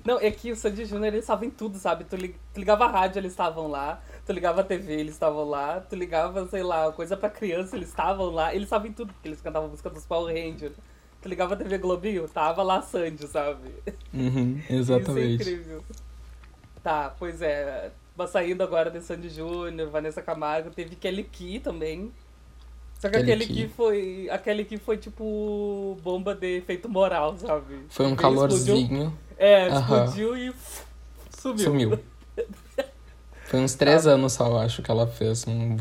[0.09, 2.03] Não, é que o Sandy Júnior, eles estavam em tudo, sabe?
[2.03, 4.01] Tu, tu ligava a rádio, eles estavam lá.
[4.25, 5.81] Tu ligava a TV, eles estavam lá.
[5.81, 8.51] Tu ligava, sei lá, coisa pra criança, eles estavam lá.
[8.51, 10.73] Eles estavam em tudo, porque eles cantavam música dos Power Rangers.
[11.21, 13.69] Tu ligava a TV Globinho, tava lá Sandy, sabe?
[14.11, 15.43] Uhum, Isso é exatamente.
[15.43, 15.83] incrível.
[16.81, 17.91] Tá, pois é.
[18.17, 22.11] Mas saindo agora de Sandy Júnior, Vanessa Camargo, teve Kelly Key também.
[22.99, 23.53] Só que Kelly a Kelly Key.
[23.53, 24.27] Key foi.
[24.31, 27.85] A Kelly Key foi tipo bomba de efeito moral, sabe?
[27.89, 29.13] Foi um Veio, explodiu.
[29.39, 30.03] É, Aham.
[30.03, 30.53] explodiu e
[31.31, 31.63] sumiu.
[31.63, 31.99] sumiu.
[33.45, 35.77] Foi uns três anos só, eu acho, que ela fez um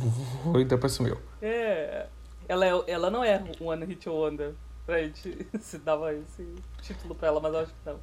[0.58, 1.18] e depois sumiu.
[1.42, 2.06] É.
[2.48, 4.54] Ela, é, ela não é One Hit Wonder.
[4.86, 6.46] Pra gente se dava esse
[6.80, 7.96] título pra ela, mas eu acho que não.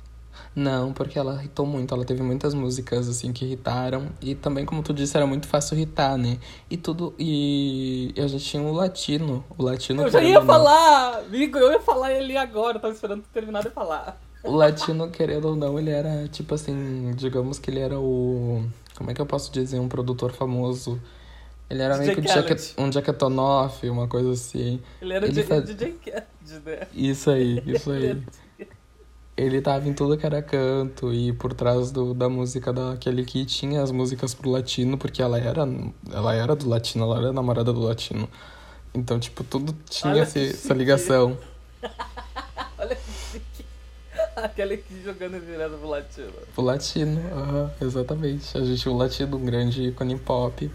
[0.54, 4.84] Não, porque ela irritou muito, ela teve muitas músicas assim que irritaram e também como
[4.84, 6.38] tu disse era muito fácil irritar, né?
[6.70, 11.20] E tudo e a gente tinha o latino, o latino Eu já ia falar!
[11.20, 14.20] Amigo, eu ia falar ele agora, eu tava esperando tu terminar de falar.
[14.46, 18.64] O latino querendo ou não, ele era tipo assim, digamos que ele era o
[18.98, 21.02] como é que eu posso dizer, um produtor famoso.
[21.70, 24.80] Ele era meio DJ que um jacket, um jacketonoff, uma coisa assim.
[25.02, 26.88] Ele era Ele faz- DJ Khaled, né?
[26.94, 28.22] Isso aí, isso aí.
[29.36, 33.44] Ele tava em tudo que era canto e por trás do, da música daquele que
[33.44, 35.68] tinha as músicas pro latino, porque ela era,
[36.10, 38.30] ela era do latino, ela era namorada do latino.
[38.94, 41.38] Então, tipo, tudo tinha esse- que essa ligação.
[44.42, 44.42] Que.
[44.46, 46.34] Aquele aqui jogando direto pro latino.
[46.58, 48.58] O latino, aham, exatamente.
[48.58, 50.70] A gente, o latino, um grande ícone pop.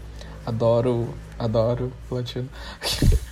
[0.45, 2.49] Adoro, adoro o latino.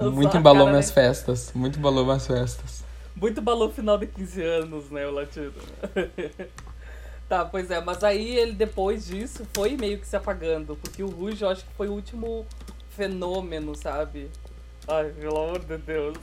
[0.00, 1.52] Muito embalou minhas da- festas.
[1.54, 2.82] Muito embalou minhas festas.
[3.14, 5.52] Muito balão final de 15 anos, né, o latino.
[7.28, 11.30] tá, pois é, mas aí ele depois disso foi meio que se apagando, porque o
[11.40, 12.44] eu acho que foi o último
[12.90, 14.28] fenômeno, sabe?
[14.88, 16.18] Ai, pelo amor de Deus.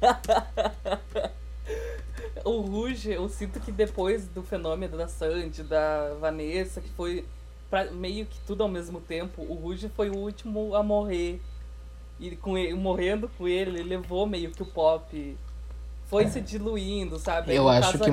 [2.44, 7.24] o Ruge, eu sinto que depois do fenômeno da Sandy, da Vanessa, que foi
[7.70, 11.40] pra- meio que tudo ao mesmo tempo, o Ruge foi o último a morrer.
[12.18, 15.36] E com ele, morrendo com ele, ele levou meio que o pop
[16.08, 17.54] foi se diluindo, sabe?
[17.54, 18.10] Eu acho que.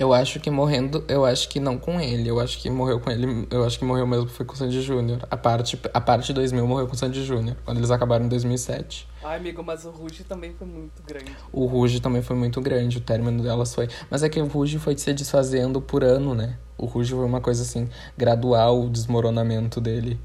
[0.00, 2.26] Eu acho que morrendo, eu acho que não com ele.
[2.26, 3.46] Eu acho que morreu com ele.
[3.50, 5.20] Eu acho que morreu mesmo foi com o Sandy Júnior.
[5.30, 9.06] A parte, a parte 2000 morreu com o Sandy Júnior, quando eles acabaram em 2007.
[9.22, 11.36] Ai, amigo, mas o Ruge também foi muito grande.
[11.52, 13.90] O Ruge também foi muito grande, o término delas foi.
[14.10, 16.56] Mas é que o Ruge foi se desfazendo por ano, né?
[16.78, 17.86] O Ruge foi uma coisa assim,
[18.16, 20.18] gradual o desmoronamento dele.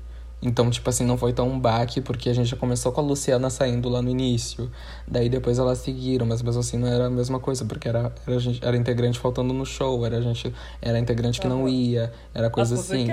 [0.46, 3.04] Então, tipo assim, não foi tão um baque, porque a gente já começou com a
[3.04, 4.72] Luciana saindo lá no início.
[5.08, 8.40] Daí depois elas seguiram, mas mesmo assim não era a mesma coisa, porque era, era,
[8.40, 12.76] gente, era integrante faltando no show, era gente, era integrante que não ia, era coisa
[12.76, 13.08] As assim.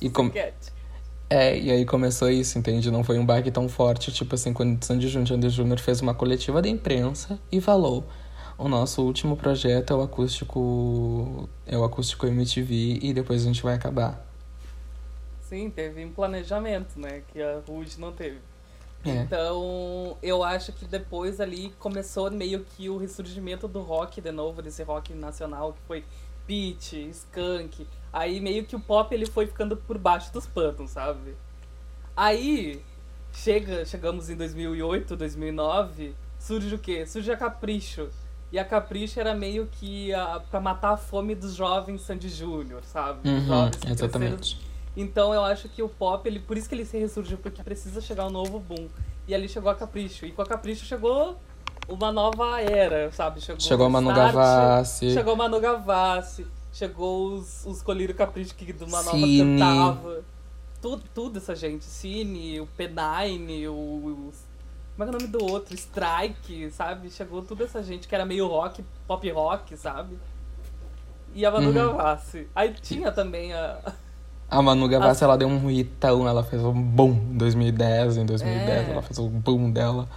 [0.00, 0.32] E com-.
[1.28, 2.90] É, e aí começou isso, entende?
[2.90, 6.14] Não foi um baque tão forte, tipo assim, quando o Sandy Júnior Júnior fez uma
[6.14, 8.06] coletiva de imprensa e falou:
[8.56, 11.46] o nosso último projeto é o acústico.
[11.66, 14.27] É o acústico MTV e depois a gente vai acabar.
[15.48, 17.22] Sim, teve um planejamento, né?
[17.28, 18.38] Que a Ruge não teve.
[19.04, 19.10] É.
[19.10, 24.60] Então, eu acho que depois ali começou meio que o ressurgimento do rock de novo,
[24.60, 26.04] desse rock nacional, que foi
[26.46, 27.86] Pitch, Skunk.
[28.12, 31.34] Aí meio que o pop ele foi ficando por baixo dos panos, sabe?
[32.14, 32.82] Aí
[33.32, 37.06] chega, chegamos em 2008, 2009, surge o quê?
[37.06, 38.10] Surge a Capricho.
[38.50, 42.82] E a Capricho era meio que a, pra matar a fome dos jovens Sandy Júnior,
[42.82, 43.28] sabe?
[43.28, 44.67] Uhum, jovens exatamente.
[45.00, 48.00] Então eu acho que o pop, ele, por isso que ele se ressurgiu, porque precisa
[48.00, 48.88] chegar um novo boom.
[49.28, 50.26] E ali chegou a Capricho.
[50.26, 51.38] E com a Capricho chegou
[51.88, 53.40] uma nova era, sabe?
[53.40, 55.10] Chegou, Chegou a Manu Start, Gavassi.
[55.12, 56.46] Chegou a Manu Gavassi.
[56.72, 59.58] Chegou os, os Colírio Capricho que de uma nova Cine.
[59.58, 60.24] cantava.
[60.82, 61.84] Tudo, tudo essa gente.
[61.84, 63.72] Cine, o P9, o.
[63.72, 64.32] o-
[64.96, 65.74] Como é que é o nome do outro?
[65.74, 67.10] Strike, sabe?
[67.10, 70.18] Chegou toda essa gente que era meio rock, pop rock, sabe?
[71.34, 71.72] E a Manu Uhum.
[71.74, 72.48] Gavassi.
[72.54, 73.78] Aí tinha também a.
[74.50, 78.88] A Manu Gavassi, ela deu um hitão, ela fez um boom em 2010, em 2010
[78.88, 78.92] É.
[78.92, 80.08] ela fez o boom dela.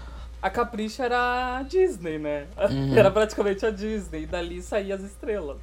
[0.42, 2.48] A Capricho era a Disney, né?
[2.70, 2.96] Uhum.
[2.98, 4.26] Era praticamente a Disney.
[4.26, 5.60] Dali saía as estrelas.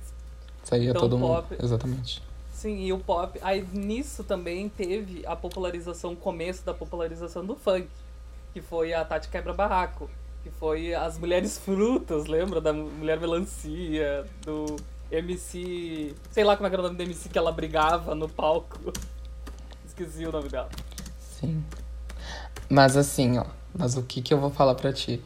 [0.63, 1.35] Saía Então, todo mundo.
[1.43, 1.57] pop.
[1.61, 2.23] Exatamente.
[2.53, 3.39] Sim, e o pop.
[3.43, 7.89] Aí nisso também teve a popularização, o começo da popularização do funk.
[8.53, 10.09] Que foi a Tati Quebra Barraco.
[10.45, 12.61] Que foi as Mulheres Frutas, lembra?
[12.61, 14.77] Da Mulher Melancia, do
[15.11, 16.15] MC.
[16.31, 18.93] Sei lá como é que era o nome do MC que ela brigava no palco.
[19.87, 20.69] Esqueci o nome dela.
[21.19, 21.65] Sim.
[22.69, 23.45] Mas assim, ó.
[23.77, 25.23] Mas o que que eu vou falar pra ti?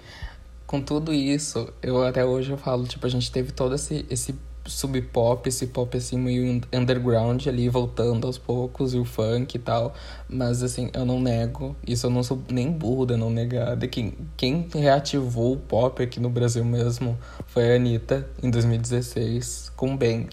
[0.66, 4.34] Com tudo isso, eu até hoje eu falo, tipo, a gente teve todo esse, esse
[4.64, 9.58] sub-pop, esse pop assim meio un- underground ali, voltando aos poucos, e o funk e
[9.58, 9.94] tal.
[10.28, 13.76] Mas assim, eu não nego, isso eu não sou nem burro de não negar.
[13.76, 19.72] De quem, quem reativou o pop aqui no Brasil mesmo foi a Anitta, em 2016,
[19.76, 20.28] com Bang.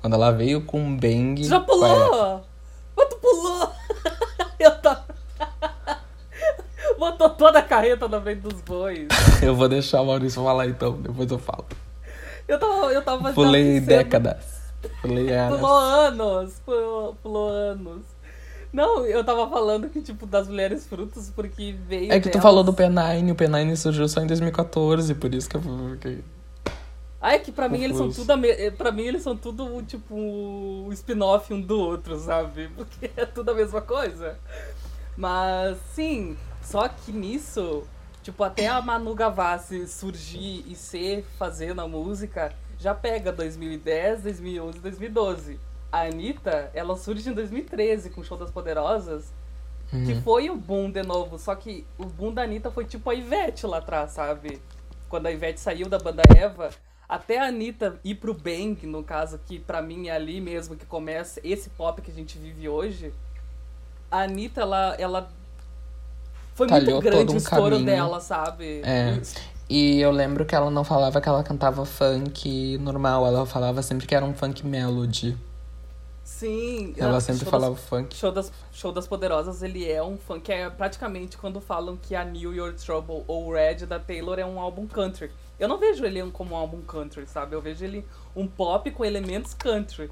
[0.00, 1.42] Quando ela veio com Bang.
[1.44, 2.42] Já pulou!
[2.96, 3.72] Mas tu pulou!
[4.58, 5.04] Eu tava.
[6.98, 9.08] Botou toda a carreta na frente dos bois.
[9.42, 11.66] Eu vou deixar o Maurício falar então, depois eu falo.
[12.48, 12.92] Eu tava.
[12.92, 14.56] Eu tava Pulei décadas.
[15.02, 15.58] Pulei anos.
[15.60, 18.02] Pulou anos, pulou, pulou anos.
[18.72, 22.12] Não, eu tava falando que, tipo, das mulheres frutas, porque veio.
[22.12, 25.48] É que tu delas- falou do P9, o P9 surgiu só em 2014, por isso
[25.48, 25.62] que eu
[25.94, 26.22] fiquei.
[27.20, 28.30] Ah, é que pra mim eles são tudo.
[28.30, 32.68] a me- Pra mim eles são tudo, tipo, o spin-off um do outro, sabe?
[32.76, 34.36] Porque é tudo a mesma coisa.
[35.16, 37.82] Mas, sim, só que nisso,
[38.26, 44.80] tipo, até a Manu Gavassi surgir e ser fazendo a música, já pega 2010, 2011,
[44.80, 45.60] 2012.
[45.92, 49.32] A Anitta, ela surge em 2013 com o Show das Poderosas,
[49.88, 50.22] que Uhum.
[50.22, 51.38] foi o boom de novo.
[51.38, 54.60] Só que o boom da Anitta foi tipo a Ivete lá atrás, sabe?
[55.08, 56.70] Quando a Ivete saiu da banda Eva,
[57.08, 60.84] até a Anitta ir pro Bang, no caso, que pra mim é ali mesmo que
[60.84, 63.14] começa esse pop que a gente vive hoje.
[64.10, 64.96] A Anitta, ela.
[64.98, 65.28] ela
[66.56, 67.84] foi muito Talhou grande todo o um estouro caminho.
[67.86, 68.80] dela, sabe?
[68.82, 69.20] É.
[69.68, 74.06] E eu lembro que ela não falava que ela cantava funk normal, ela falava sempre
[74.06, 75.36] que era um funk melody.
[76.24, 76.92] Sim.
[76.96, 78.16] Ela a- sempre falava Das, funk.
[78.16, 80.50] show, das, show das Poderosas, ele é um funk.
[80.50, 84.58] É praticamente quando falam que a New Your Trouble ou Red da Taylor é um
[84.60, 85.30] álbum country.
[85.58, 87.54] Eu não vejo ele como um álbum country, sabe?
[87.54, 90.10] Eu vejo ele um pop com elementos country.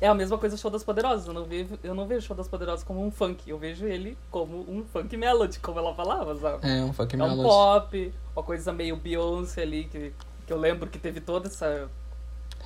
[0.00, 1.26] É a mesma coisa Show das Poderosas.
[1.26, 3.48] Eu não vejo, eu não vejo Show das Poderosas como um funk.
[3.48, 6.66] Eu vejo ele como um funk melody, como ela falava, sabe?
[6.68, 7.42] É, um funk É um melody.
[7.48, 10.12] pop, uma coisa meio Beyoncé ali, que,
[10.46, 11.88] que eu lembro que teve toda essa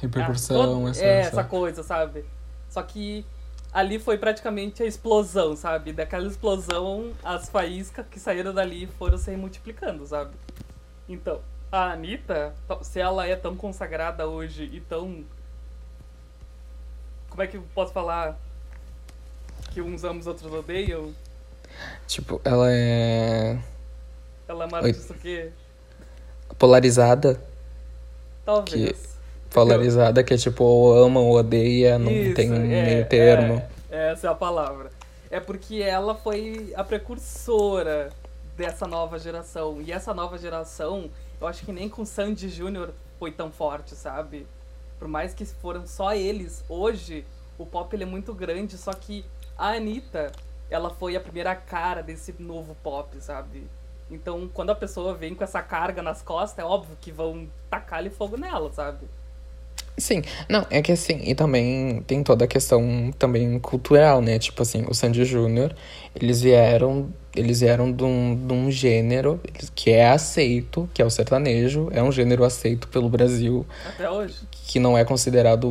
[0.00, 2.24] Repercussão, ah, todo- essa, É, essa- essa coisa, sabe?
[2.68, 3.24] Só que
[3.72, 5.92] ali foi praticamente a explosão, sabe?
[5.92, 10.30] Daquela explosão, as faíscas que saíram dali foram se multiplicando, sabe?
[11.08, 11.40] Então,
[11.70, 15.24] a Anitta, se ela é tão consagrada hoje e tão.
[17.40, 18.38] Como é que eu posso falar?
[19.70, 21.10] Que uns amam, os outros odeiam?
[22.06, 23.56] Tipo, ela é
[24.46, 24.90] Ela é Oi.
[24.90, 25.50] artista que.
[26.58, 27.40] polarizada.
[28.44, 29.16] Talvez.
[29.48, 33.62] Polarizada que é tipo, ou ama ou odeia, não Isso, tem é, meio termo.
[33.90, 34.90] é, essa é a palavra.
[35.30, 38.10] É porque ela foi a precursora
[38.54, 39.80] dessa nova geração.
[39.80, 41.08] E essa nova geração,
[41.40, 44.46] eu acho que nem com Sandy Júnior foi tão forte, sabe?
[45.00, 47.24] Por mais que foram só eles, hoje
[47.58, 49.24] o pop ele é muito grande, só que
[49.56, 50.30] a Anitta,
[50.70, 53.64] ela foi a primeira cara desse novo pop, sabe?
[54.10, 58.10] Então, quando a pessoa vem com essa carga nas costas, é óbvio que vão tacar-lhe
[58.10, 59.06] fogo nela, sabe?
[59.96, 64.38] Sim, não, é que assim, e também tem toda a questão também cultural, né?
[64.38, 65.74] Tipo assim, o Sandy Júnior,
[66.14, 69.40] eles vieram, eles vieram de um, de um gênero
[69.74, 74.36] que é aceito, que é o sertanejo, é um gênero aceito pelo Brasil, Até hoje.
[74.70, 75.68] Que não é considerado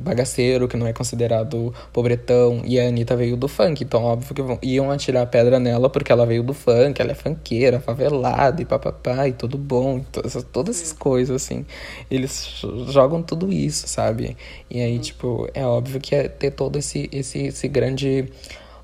[0.00, 4.42] bagaceiro, que não é considerado pobretão, e a Anitta veio do funk, então óbvio que
[4.42, 8.64] vão, iam atirar pedra nela porque ela veio do funk, ela é funkeira, favelada e
[8.64, 11.64] papapá, e tudo bom, e todas, essas- todas essas coisas, assim.
[12.10, 14.36] Eles jogam tudo isso, sabe?
[14.68, 18.28] E aí, tipo, é óbvio que é ter todo esse, esse, esse grande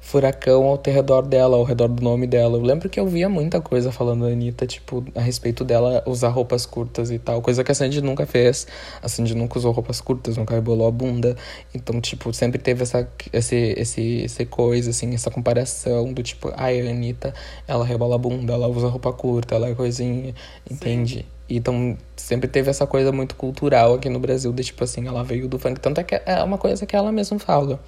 [0.08, 2.56] furacão ao redor dela, ao redor do nome dela.
[2.56, 6.30] Eu lembro que eu via muita coisa falando da Anitta, tipo, a respeito dela usar
[6.30, 7.42] roupas curtas e tal.
[7.42, 8.66] Coisa que a Sandy nunca fez.
[9.02, 11.36] A Sandy nunca usou roupas curtas, nunca rebolou a bunda.
[11.74, 16.80] Então, tipo, sempre teve essa, esse, esse, esse coisa, assim, essa comparação do tipo, ai,
[16.80, 17.34] a Anitta,
[17.66, 20.34] ela rebola a bunda, ela usa roupa curta, ela é coisinha,
[20.70, 21.26] entende?
[21.50, 25.46] Então, sempre teve essa coisa muito cultural aqui no Brasil, de tipo assim, ela veio
[25.46, 25.78] do funk.
[25.80, 27.78] Tanto é que é uma coisa que ela mesma fala.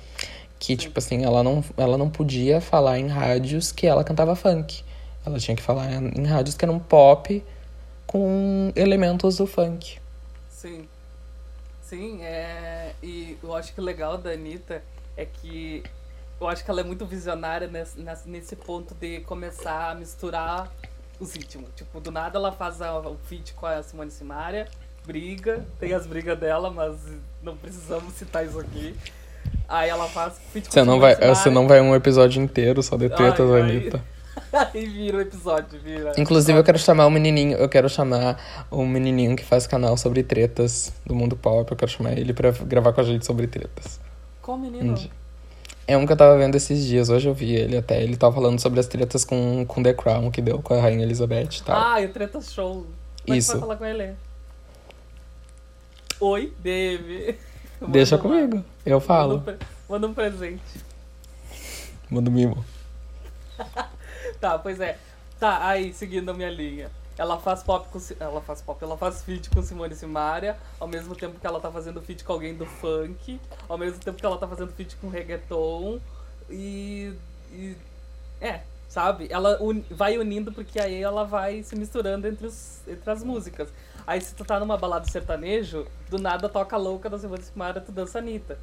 [0.61, 4.85] Que, tipo assim, ela não, ela não podia falar em rádios que ela cantava funk.
[5.27, 7.43] Ela tinha que falar em rádios que eram pop
[8.07, 9.99] com elementos do funk.
[10.49, 10.87] Sim.
[11.83, 12.93] Sim, é...
[13.03, 14.83] e eu acho que o legal da Anitta
[15.17, 15.83] é que
[16.41, 20.73] eu acho que ela é muito visionária nesse, nesse ponto de começar a misturar
[21.19, 21.69] os ritmos.
[21.77, 24.67] Tipo, do nada ela faz o feat com a Simone Simaria,
[25.05, 26.97] briga, tem as brigas dela, mas
[27.43, 28.97] não precisamos citar isso aqui.
[29.69, 33.49] Aí ela faz você não vai Você não vai um episódio inteiro só de tretas,
[33.51, 34.03] ai, Anitta.
[34.53, 36.13] Aí vira o episódio, vira.
[36.19, 40.23] Inclusive, eu quero chamar o menininho, eu quero chamar o menininho que faz canal sobre
[40.23, 41.71] tretas do mundo pop.
[41.71, 44.01] Eu quero chamar ele pra gravar com a gente sobre tretas.
[44.43, 44.97] Qual menino?
[45.87, 48.03] É um que eu tava vendo esses dias, hoje eu vi ele até.
[48.03, 51.03] Ele tava falando sobre as tretas com, com The Crown que deu com a Rainha
[51.03, 51.77] Elizabeth e tal.
[51.77, 52.87] Ah, e o Treta Show.
[53.25, 53.53] Como Isso.
[53.53, 54.15] É vai falar com ele?
[56.21, 57.39] Oi, Dave.
[57.89, 59.39] Deixa Manda comigo, eu falo.
[59.39, 60.81] Manda um, manda um presente.
[62.11, 62.65] Manda um mimo.
[64.41, 64.99] tá, pois é.
[65.39, 66.91] Tá, aí, seguindo a minha linha.
[67.17, 67.99] Ela faz pop com.
[68.19, 71.71] Ela faz pop, ela faz feat com Simone Simaria, ao mesmo tempo que ela tá
[71.71, 75.09] fazendo feat com alguém do funk, ao mesmo tempo que ela tá fazendo feat com
[75.09, 76.01] reggaeton.
[76.49, 77.13] E.
[77.53, 77.77] e
[78.41, 79.29] é, sabe?
[79.31, 83.73] Ela un, vai unindo porque aí ela vai se misturando entre, os, entre as músicas.
[84.05, 87.93] Aí se tu tá numa balada sertanejo, do nada toca louca da Simone Simaria, tu
[87.93, 88.59] dança Anitta.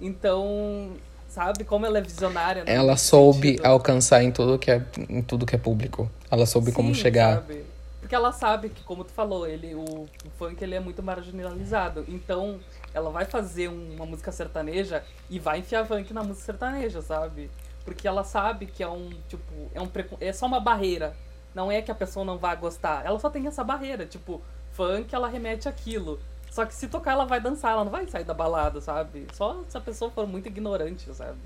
[0.00, 0.92] Então,
[1.28, 2.64] sabe como ela é visionária.
[2.64, 2.74] Né?
[2.74, 3.66] Ela soube sentido.
[3.66, 6.10] alcançar em tudo que é em tudo que é público.
[6.30, 7.36] Ela soube Sim, como chegar.
[7.36, 7.64] Sabe?
[8.00, 12.06] Porque ela sabe que, como tu falou, ele, o, o funk ele é muito marginalizado.
[12.08, 12.58] Então,
[12.94, 17.50] ela vai fazer uma música sertaneja e vai enfiar funk na música sertaneja, sabe?
[17.84, 19.90] Porque ela sabe que é um, tipo, é, um
[20.20, 21.16] é só uma barreira.
[21.54, 23.04] Não é que a pessoa não vai gostar.
[23.04, 24.06] Ela só tem essa barreira.
[24.06, 24.40] Tipo,
[24.72, 26.20] funk, ela remete aquilo.
[26.50, 29.26] Só que se tocar, ela vai dançar, ela não vai sair da balada, sabe?
[29.32, 31.38] Só se a pessoa for muito ignorante, sabe?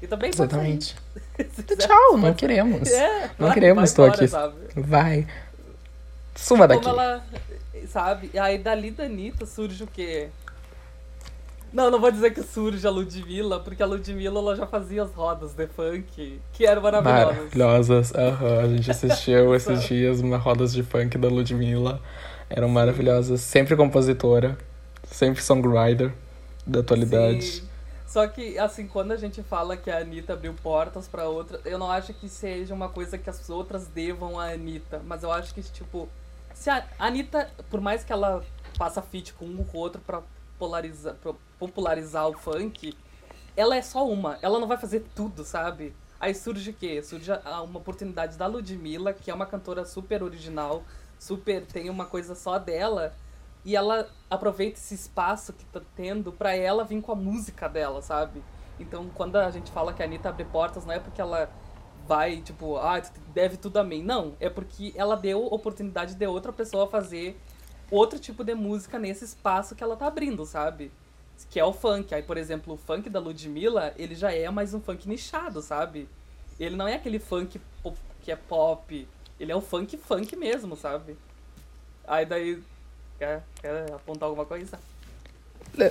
[0.00, 0.96] E também Exatamente.
[1.78, 2.90] Tchau, não queremos.
[2.90, 4.28] É, não vai, queremos, embora, aqui.
[4.28, 4.56] Sabe?
[4.74, 5.26] Vai.
[6.34, 6.82] Suma daqui.
[6.84, 7.24] Como ela,
[7.86, 8.30] sabe?
[8.32, 10.30] E aí dali da Anitta surge o quê?
[11.72, 15.12] Não, não vou dizer que surge a Ludmilla, porque a Ludmilla ela já fazia as
[15.14, 17.36] rodas de funk, que eram maravilhosas.
[17.36, 18.12] Maravilhosas.
[18.12, 18.60] Uhum.
[18.60, 22.00] A gente assistiu esses dias uma rodas de funk da Ludmilla.
[22.50, 23.40] Eram maravilhosas.
[23.40, 24.58] Sempre compositora,
[25.04, 26.12] sempre songwriter
[26.66, 27.42] da atualidade.
[27.42, 27.72] Sim.
[28.06, 31.78] Só que, assim, quando a gente fala que a Anitta abriu portas para outra, eu
[31.78, 35.00] não acho que seja uma coisa que as outras devam à Anitta.
[35.06, 36.06] Mas eu acho que, tipo,
[36.52, 38.44] se a Anitta, por mais que ela
[38.76, 40.20] faça feat com um com o outro pra,
[40.58, 41.32] polarizar, pra
[41.62, 42.92] popularizar o funk,
[43.56, 44.36] ela é só uma.
[44.42, 45.94] Ela não vai fazer tudo, sabe?
[46.18, 47.00] Aí surge o quê?
[47.04, 50.82] Surge uma oportunidade da Ludmilla, que é uma cantora super original,
[51.20, 53.14] super tem uma coisa só dela.
[53.64, 58.02] E ela aproveita esse espaço que tá tendo pra ela vir com a música dela,
[58.02, 58.42] sabe?
[58.80, 61.48] Então, quando a gente fala que a Anitta abre portas, não é porque ela
[62.08, 63.00] vai, tipo, ah,
[63.32, 64.02] deve tudo a mim.
[64.02, 67.40] Não, é porque ela deu oportunidade de outra pessoa fazer
[67.88, 70.90] outro tipo de música nesse espaço que ela tá abrindo, sabe?
[71.50, 72.14] Que é o funk.
[72.14, 76.08] Aí, por exemplo, o funk da Ludmilla, ele já é mais um funk nichado, sabe?
[76.58, 77.60] Ele não é aquele funk
[78.22, 79.08] que é pop.
[79.38, 81.16] Ele é o funk funk mesmo, sabe?
[82.06, 82.62] Aí daí.
[83.18, 84.78] Quer, quer apontar alguma coisa?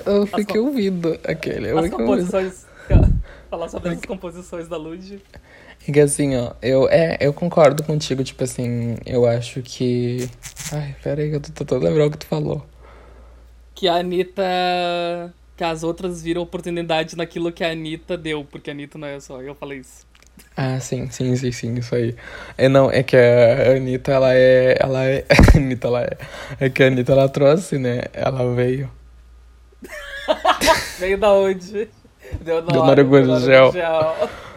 [0.06, 1.72] Eu fiquei ouvindo aquele.
[1.72, 2.66] As composições.
[3.50, 5.22] Falar sobre as composições da Lud.
[5.88, 10.30] É que assim, ó, eu, é, eu concordo contigo, tipo assim, eu acho que.
[10.72, 12.66] Ai, pera aí, que eu tô tentando lembrar o que tu falou.
[13.74, 15.34] Que a Anitta.
[15.62, 19.20] Que as outras viram oportunidade naquilo que a Anitta deu, porque a Anitta não é
[19.20, 20.08] só, eu falei isso.
[20.58, 22.16] Ah, sim, sim, sim, sim, isso aí.
[22.58, 24.76] É, não, é que a Anitta, ela é.
[24.80, 25.24] Ela é.
[25.54, 26.18] A Anitta, ela é.
[26.60, 28.06] É que a Anitta, ela trouxe, né?
[28.12, 28.90] Ela veio.
[30.98, 31.88] veio da onde?
[32.42, 33.72] Deu na hora, Gurgel.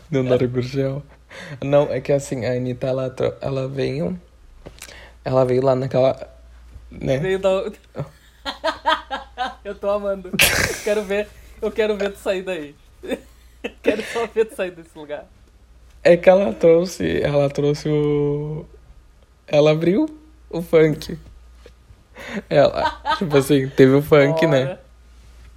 [0.08, 1.02] Deu na hora Gurgel.
[1.62, 4.18] Não, é que assim, a Anitta, ela, ela veio.
[5.22, 6.16] Ela veio lá naquela.
[6.90, 7.18] Né?
[7.18, 7.70] Veio da.
[9.64, 10.30] eu tô amando.
[10.82, 11.28] quero ver.
[11.60, 12.74] Eu quero ver tu sair daí.
[13.82, 15.26] quero só ver tu sair desse lugar.
[16.02, 17.22] É que ela trouxe.
[17.22, 18.66] Ela trouxe o.
[19.46, 20.06] Ela abriu
[20.50, 21.18] o funk.
[22.48, 23.00] Ela.
[23.18, 24.78] tipo assim, teve o funk, né?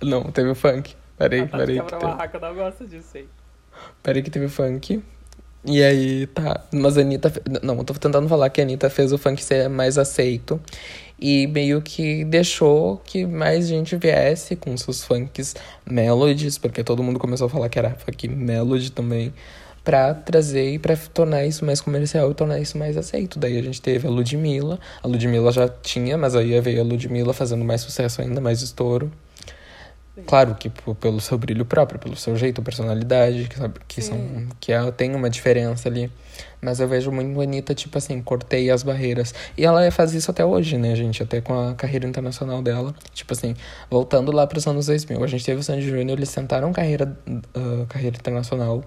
[0.01, 0.95] Não, teve o funk.
[1.17, 1.75] Peraí, ah, tá peraí.
[1.75, 3.27] Quebra-barraca não gosta disso aí.
[4.03, 5.03] Peraí que teve funk.
[5.65, 6.63] E aí, tá.
[6.71, 7.31] Mas a Anitta.
[7.61, 10.61] Não, eu tô tentando falar que a Anitta fez o funk ser mais aceito.
[11.19, 15.55] E meio que deixou que mais gente viesse com seus funks
[15.85, 19.33] melodies, porque todo mundo começou a falar que era funk melody também,
[19.83, 23.39] pra trazer e pra tornar isso mais comercial e tornar isso mais aceito.
[23.39, 24.79] Daí a gente teve a Ludmilla.
[25.01, 29.11] A Ludmilla já tinha, mas aí veio a Ludmilla fazendo mais sucesso ainda, mais estouro.
[30.25, 34.49] Claro que pelo seu brilho próprio, pelo seu jeito, personalidade, que, sabe, que, são, Sim.
[34.59, 36.11] que ela tem uma diferença ali.
[36.61, 39.33] Mas eu vejo muito a Anitta, tipo assim, cortei as barreiras.
[39.57, 41.21] E ela faz isso até hoje, né, gente?
[41.21, 42.95] Até com a carreira internacional dela.
[43.13, 43.55] Tipo assim,
[43.89, 47.15] voltando lá pros anos 2000, a gente teve o Sandy Júnior, eles tentaram carreira,
[47.53, 48.83] ah, carreira internacional.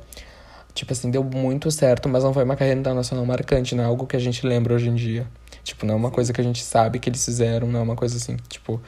[0.75, 4.07] Tipo assim, deu muito certo, mas não foi uma carreira internacional marcante, não é algo
[4.07, 5.27] que a gente lembra hoje em dia.
[5.63, 7.97] Tipo, não é uma coisa que a gente sabe que eles fizeram, não é uma
[7.97, 8.81] coisa assim, tipo,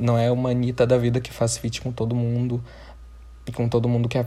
[0.00, 2.62] não é uma Anitta da vida que faz feat com todo mundo
[3.46, 4.26] e com todo mundo que é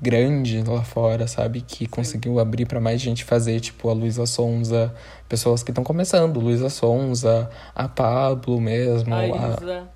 [0.00, 1.60] grande lá fora, sabe?
[1.60, 4.94] Que conseguiu abrir pra mais gente fazer, tipo a Luísa Sonza,
[5.28, 9.88] pessoas que estão começando, Luísa Sonza, a Pablo mesmo, A a, Isa.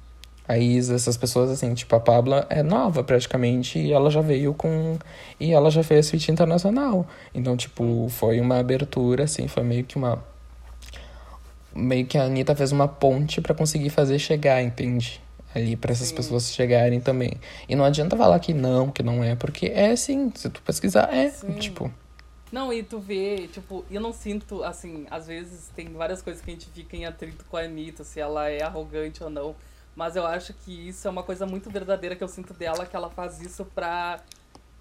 [0.49, 4.53] a Isa, essas pessoas assim, tipo, a Pablo é nova praticamente e ela já veio
[4.53, 4.99] com.
[5.41, 7.07] E ela já fez feat internacional.
[7.35, 10.22] Então, tipo, foi uma abertura, assim, foi meio que uma.
[11.77, 15.20] Meio que a Anitta fez uma ponte pra conseguir fazer chegar, entende?
[15.55, 16.14] Ali, pra essas Sim.
[16.14, 17.33] pessoas chegarem também.
[17.68, 21.09] E não adianta falar que não, que não é, porque é sim, se tu pesquisar,
[21.14, 21.31] é.
[21.31, 21.53] Sim.
[21.55, 21.91] Tipo,
[22.53, 26.51] Não, e tu vê, tipo, eu não sinto, assim, às vezes tem várias coisas que
[26.51, 29.57] a gente fica em atrito com a Anitta, se ela é arrogante ou não.
[29.97, 32.95] Mas eu acho que isso é uma coisa muito verdadeira que eu sinto dela, que
[32.95, 34.20] ela faz isso pra.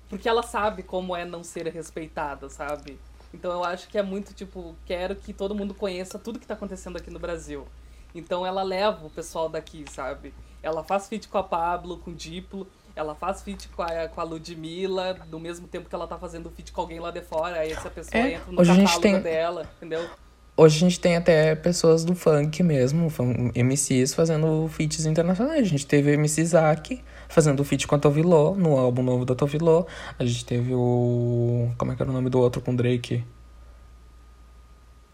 [0.09, 2.99] Porque ela sabe como é não ser respeitada, sabe?
[3.35, 6.53] Então eu acho que é muito, tipo, quero que todo mundo conheça tudo que tá
[6.53, 7.67] acontecendo aqui no Brasil.
[8.13, 10.33] Então ela leva o pessoal daqui, sabe?
[10.63, 12.65] Ela faz feat com a Pablo, com o Diplo,
[12.95, 16.49] ela faz feat com a, com a Ludmilla, no mesmo tempo que ela tá fazendo
[16.49, 19.19] feat com alguém lá de fora, aí essa pessoa É, entra no hoje catálogo tem-
[19.19, 20.09] dela, entendeu?
[20.57, 23.11] Hoje a gente tem até pessoas do funk mesmo,
[23.53, 25.59] MCs fazendo feats internacionais.
[25.59, 27.03] A gente teve o MC Isaac
[27.35, 29.85] fazendo feat com a Tovilô, no álbum novo da Tovilô.
[30.17, 31.69] A gente teve o...
[31.77, 33.25] como é que era o nome do outro com Drake?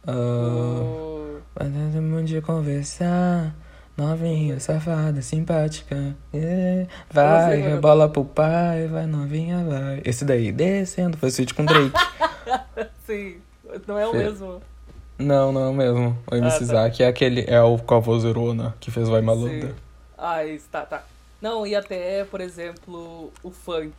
[0.08, 3.56] O- Vai todo mundo de conversar,
[3.98, 6.16] novinha, safada, simpática.
[6.34, 6.88] yeah.
[7.12, 10.02] Vai, Eu sei, rebola pro pai, vai novinha, vai.
[10.06, 11.92] Esse daí, descendo, foi feat com Drake.
[13.06, 13.38] Sim,
[13.88, 14.62] não é o mesmo.
[15.18, 16.18] Não, não é o mesmo.
[16.32, 17.04] O MC Ah, tá.
[17.04, 19.26] É aquele, é o com a vozerona que fez Vai Sim.
[19.26, 19.76] Maluda.
[20.18, 21.04] Ah, isso, tá, tá.
[21.42, 23.94] Não, e até, por exemplo, o funk.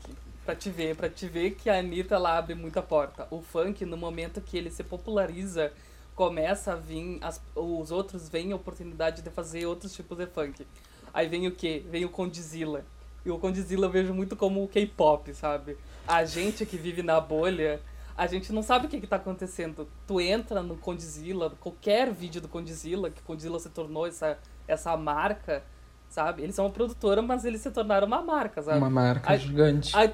[0.45, 3.27] Pra te ver, pra te ver que a Anitta ela abre muita porta.
[3.31, 5.73] O funk, no momento que ele se populariza,
[6.15, 10.67] começa a vir, as, os outros veem a oportunidade de fazer outros tipos de funk.
[11.13, 11.85] Aí vem o quê?
[11.91, 12.85] Vem o Condzilla.
[13.25, 15.77] E o Condzilla eu vejo muito como o K-pop, sabe?
[16.07, 17.81] A gente que vive na bolha,
[18.17, 19.89] a gente não sabe o que, que tá acontecendo.
[20.07, 25.63] Tu entra no Condzilla, qualquer vídeo do Condzilla, que Condzilla se tornou essa, essa marca,
[26.13, 26.43] sabe?
[26.43, 28.79] Eles são uma produtora, mas eles se tornaram uma marca, sabe?
[28.79, 29.97] Uma marca Ai- gigante.
[29.97, 30.13] Aí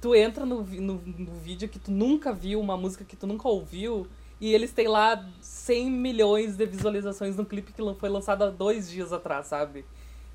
[0.00, 3.48] tu entra no, no, no vídeo que tu nunca viu, uma música que tu nunca
[3.48, 4.06] ouviu,
[4.40, 8.88] e eles têm lá 100 milhões de visualizações num clipe que foi lançado há dois
[8.88, 9.84] dias atrás, sabe?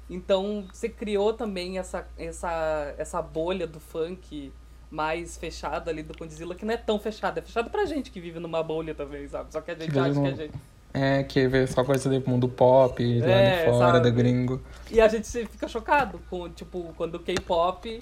[0.10, 4.52] Então você criou também essa, essa, essa bolha do funk
[4.90, 8.22] mais fechada ali do Condzilla, que não é tão fechada, é fechada pra gente que
[8.22, 9.52] vive numa bolha também, sabe?
[9.52, 10.54] Só que a gente vive acha que a gente.
[11.00, 14.04] É, que vê só coisa do mundo pop, lá É, de fora, sabe?
[14.04, 14.62] da gringo.
[14.90, 18.00] E a gente fica chocado com, tipo, quando o K-pop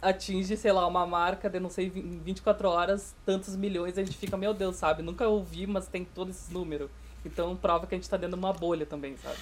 [0.00, 4.16] atinge, sei lá, uma marca de, não sei, em 24 horas, tantos milhões, a gente
[4.16, 5.02] fica, meu Deus, sabe?
[5.02, 6.88] Nunca ouvi, mas tem todos esses números.
[7.24, 9.38] Então prova que a gente tá dentro de uma bolha também, sabe?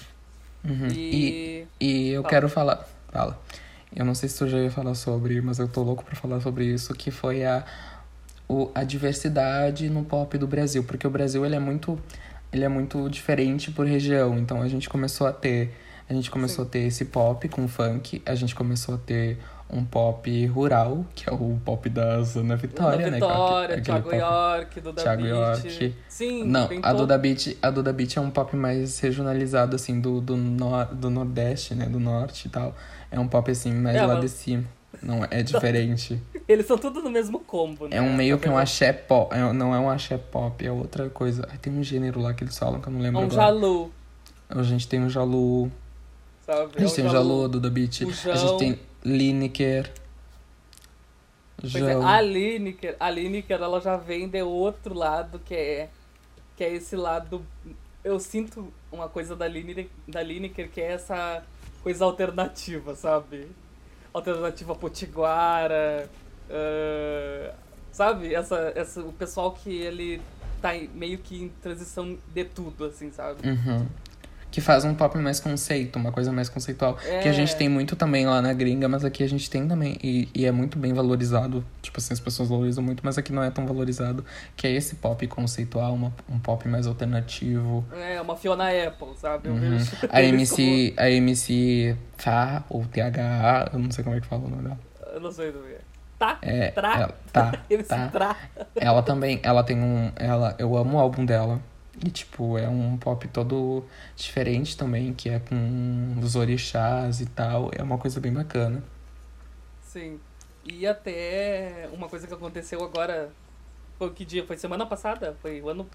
[0.65, 0.87] Uhum.
[0.91, 1.67] E.
[1.79, 2.29] E eu Fala.
[2.29, 2.87] quero falar.
[3.11, 3.39] Fala.
[3.95, 6.41] Eu não sei se tu já ia falar sobre, mas eu tô louco pra falar
[6.41, 7.63] sobre isso, que foi a,
[8.47, 10.83] o, a diversidade no pop do Brasil.
[10.83, 11.99] Porque o Brasil ele é muito.
[12.51, 14.37] Ele é muito diferente por região.
[14.37, 15.73] Então a gente começou a ter.
[16.09, 19.37] A gente começou a ter esse pop com funk, a gente começou a ter
[19.69, 23.17] um pop rural, que é o pop da Ana Vitória, né?
[23.17, 25.33] Vitória, Aquele Thiago pop- York, Duda Thiago Beat.
[25.35, 25.95] York.
[26.07, 29.99] Sim, Não, tem a Duda Beat, a Duda Beat é um pop mais regionalizado, assim,
[29.99, 31.85] do, do, nor, do Nordeste, né?
[31.87, 32.73] Do Norte e tal.
[33.11, 34.63] É um pop, assim, mais É, lá mas- de cima.
[35.03, 36.21] Não, é diferente.
[36.47, 37.97] Eles são tudo no mesmo combo, né?
[37.97, 39.35] É um meio Na que um axé pop.
[39.35, 41.45] é- não é um axé pop, é outra coisa.
[41.51, 43.35] Ai, tem um gênero lá que eles falam que eu não É lembro um agora.
[43.41, 43.91] jalu,
[44.49, 45.69] A gente tem o Jalu.
[46.45, 46.71] sabe?
[46.77, 48.01] A gente É tem o Jalu, a Duda Beat.
[48.01, 49.91] o A gente tem Lineker.
[51.63, 52.07] É, Jão.
[52.07, 55.89] a Lineker, a Lineker, ela já vem de outro lado, que é,
[56.55, 57.43] que é esse lado...
[58.03, 61.43] Eu sinto uma coisa da Lineker, da Lineker, que é essa
[61.83, 63.47] coisa alternativa, sabe?
[64.13, 66.07] Alternativa potiguara,
[66.49, 67.53] ah,
[67.91, 68.33] Sabe?
[68.33, 70.21] Essa, essa, o pessoal que ele
[70.61, 73.47] tá meio que em transição de tudo, assim, sabe?
[73.47, 73.87] Uhum.
[74.51, 76.95] Que faz um pop mais conceito, uma coisa mais conceitual.
[76.95, 77.57] Que a gente É.
[77.57, 79.97] tem muito também lá na gringa, mas aqui a gente tem também.
[80.03, 81.65] E, e é muito bem valorizado.
[81.81, 84.23] Tipo assim, as pessoas valorizam muito, mas aqui não é tão valorizado.
[84.55, 87.83] Que é esse pop conceitual, uma- um pop mais alternativo.
[87.93, 89.49] É, uma Fiona Apple, sabe?
[89.49, 89.77] Uhum.
[90.09, 94.49] A MC, a MC Fá, ou THA, eu não sei como é que fala o
[94.49, 94.79] nome dela.
[94.99, 95.57] como- Eu não sei que.
[96.17, 96.39] Tá?
[96.41, 96.99] É, Tra?
[96.99, 97.51] ela, tá,
[97.87, 98.07] tá.
[98.09, 98.35] Tra.
[98.75, 100.11] Ela também, ela tem um.
[100.15, 101.61] Ela, eu amo o álbum dela.
[102.03, 103.83] E, tipo, é um pop todo
[104.15, 107.71] diferente também, que é com os orixás e tal.
[107.75, 108.83] É uma coisa bem bacana.
[109.81, 110.19] Sim.
[110.63, 113.29] E até uma coisa que aconteceu agora.
[113.97, 114.45] Foi que dia?
[114.45, 115.35] Foi semana passada?
[115.41, 115.89] Foi o ano.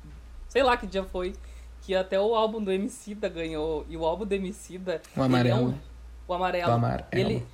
[0.48, 1.34] Sei lá que dia foi.
[1.82, 3.86] Que até o álbum do Emicida ganhou.
[3.88, 5.00] E o álbum do Emicida.
[5.16, 5.58] O amarelo.
[5.58, 5.78] É um,
[6.26, 6.70] o amarelo.
[6.70, 7.06] O amarelo.
[7.12, 7.46] Ele.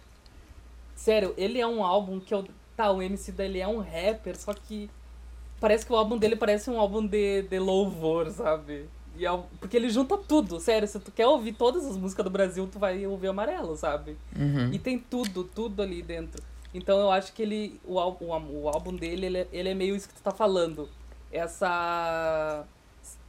[0.99, 2.45] Sério, ele é um álbum que eu.
[2.77, 4.91] Tá, o Emicida ele é um rapper, só que.
[5.61, 8.87] Parece que o álbum dele parece um álbum de, de louvor, sabe?
[9.17, 10.87] E é porque ele junta tudo, sério.
[10.89, 14.17] Se tu quer ouvir todas as músicas do Brasil, tu vai ouvir amarelo, sabe?
[14.37, 14.73] Uhum.
[14.73, 16.43] E tem tudo, tudo ali dentro.
[16.75, 17.81] Então eu acho que ele.
[17.85, 20.89] O, o, o álbum dele, ele é, ele é meio isso que tu tá falando.
[21.33, 22.65] Essa.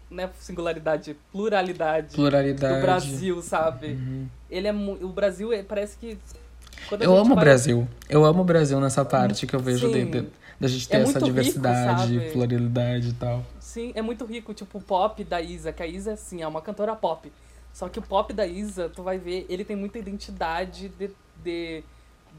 [0.10, 2.76] Né, singularidade, pluralidade, Pluralidade.
[2.76, 3.90] do Brasil, sabe?
[3.90, 4.28] Uhum.
[4.50, 6.18] Ele é O Brasil é- parece que.
[6.88, 7.88] Quando Eu amo o Brasil.
[8.08, 10.10] Eu amo o Brasil nessa parte que eu vejo de, Sim.
[10.12, 10.28] de-
[10.60, 12.32] da gente ter É essa rico, diversidade, sabe?
[12.32, 13.44] pluralidade e tal.
[13.60, 16.62] Sim, é muito rico, tipo o pop da Isa, que a Isa, assim, é uma
[16.62, 17.32] cantora pop.
[17.74, 21.12] Só que o pop da Isa, tu vai ver, ele tem muita identidade de,
[21.44, 21.84] de,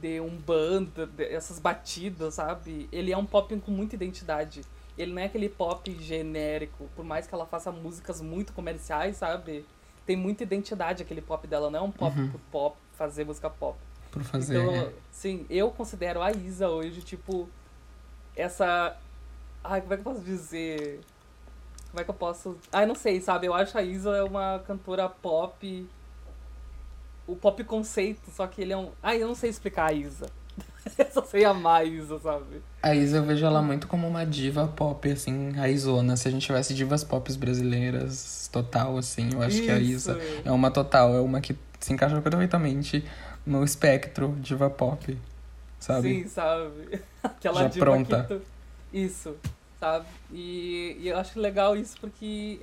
[0.00, 2.88] de um banda, essas batidas, sabe?
[2.92, 4.62] Ele é um pop com muita identidade.
[4.98, 9.64] Ele não é aquele pop genérico, por mais que ela faça músicas muito comerciais, sabe?
[10.04, 12.28] Tem muita identidade aquele pop dela, não é um pop Uhum.
[12.28, 13.78] por pop, fazer música pop.
[14.10, 14.60] Por fazer.
[14.60, 17.48] Então, sim, eu considero a Isa hoje, tipo,
[18.34, 18.96] essa.
[19.62, 21.00] Ai, como é que eu posso dizer?
[21.90, 22.56] Como é que eu posso.
[22.72, 23.46] Ai, não sei, sabe?
[23.46, 25.86] Eu acho a Isa é uma cantora pop.
[27.26, 28.90] O pop conceito, só que ele é um.
[29.02, 30.26] Ai, eu não sei explicar a Isa.
[30.98, 32.62] eu só sei amar a Isa, sabe?
[32.82, 36.16] A Isa eu vejo ela muito como uma diva pop, assim, raizona.
[36.16, 40.10] Se a gente tivesse divas pop brasileiras total, assim, eu acho que a Isso.
[40.12, 43.04] Isa é uma total, é uma que se encaixa perfeitamente
[43.50, 45.18] no espectro diva pop,
[45.78, 46.22] sabe?
[46.22, 47.02] Sim, sabe?
[47.22, 48.24] Aquela Já diva pronta.
[48.28, 48.42] tu-
[48.92, 49.36] Isso,
[49.78, 50.06] sabe?
[50.32, 52.60] E, e eu acho legal isso porque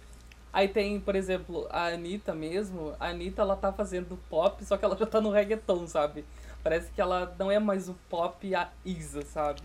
[0.51, 2.93] aí tem, por exemplo, a Anitta mesmo.
[2.99, 6.23] A Anitta, ela tá fazendo pop, só que ela já tá no reggaeton, sabe?
[6.63, 9.61] Parece que ela não é mais o pop a Isa, sabe?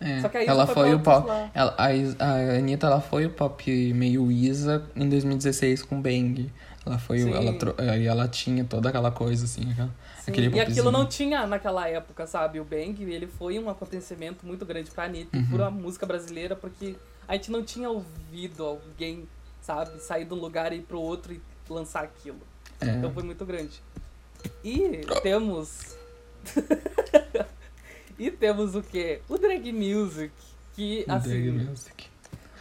[0.00, 1.50] É, Só que a Isa ela foi foi pra o pop.
[1.54, 6.50] Ela, a, a Anitta ela foi o pop meio Isa em 2016 com Bang.
[6.84, 7.32] Ela foi o- Sim.
[7.34, 11.06] ela tro- aí ela tinha toda aquela coisa assim, aquela- Sim, aquele e aquilo não
[11.06, 12.58] tinha naquela época, sabe?
[12.58, 15.42] O Bang, ele foi um acontecimento muito grande pra Anitta Uhum.
[15.44, 16.96] e pra música brasileira, porque
[17.28, 19.28] a gente não tinha ouvido alguém,
[19.60, 22.40] sabe, sair de um lugar e ir pro outro e lançar aquilo.
[22.80, 22.86] É.
[22.86, 23.80] Então foi muito grande.
[24.64, 25.96] E temos.
[28.18, 29.20] e temos o quê?
[29.28, 30.32] O drag music.
[30.74, 31.28] Que, O assim.
[31.28, 32.06] drag music.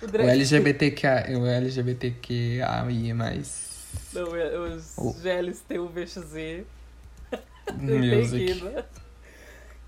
[0.02, 1.08] O O drag LGBTQ,
[1.38, 3.71] o LGBTQAI mais
[4.14, 6.66] Não, é- os O- GLSTUVXZ.
[7.78, 8.46] music.
[8.46, 8.84] Tem que, né?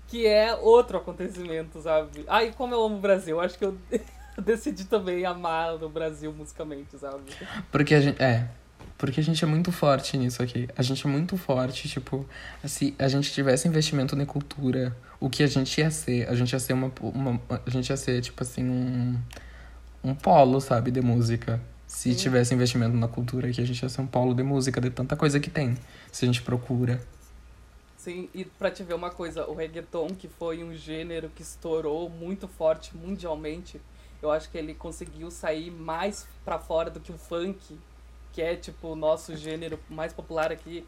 [0.08, 2.24] Que é outro acontecimento, sabe?
[2.28, 3.40] Ai, como eu amo o Brasil.
[3.40, 3.76] Acho que eu
[4.42, 7.22] decidi também amar o Brasil musicalmente, sabe?
[7.70, 8.22] Porque a gente.
[8.22, 8.48] É.
[8.96, 10.68] Porque a gente é muito forte nisso aqui.
[10.78, 12.24] A gente é muito forte, tipo,
[12.64, 16.28] se a gente tivesse investimento na cultura, o que a gente ia ser?
[16.28, 16.92] A gente ia ser uma.
[17.00, 19.18] uma a gente ia ser, tipo assim, um.
[20.02, 21.60] Um polo, sabe, de música.
[21.94, 22.16] Se Sim.
[22.16, 25.16] tivesse investimento na cultura aqui, a gente ia ser um polo de música, de tanta
[25.16, 25.78] coisa que tem.
[26.10, 27.00] Se a gente procura.
[27.96, 32.10] Sim, e pra te ver uma coisa, o reggaeton, que foi um gênero que estourou
[32.10, 33.80] muito forte mundialmente,
[34.20, 37.78] eu acho que ele conseguiu sair mais pra fora do que o funk,
[38.32, 40.84] que é tipo o nosso gênero mais popular aqui.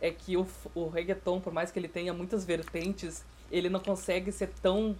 [0.00, 3.22] É que o, o reggaeton, por mais que ele tenha muitas vertentes,
[3.52, 4.96] ele não consegue ser tão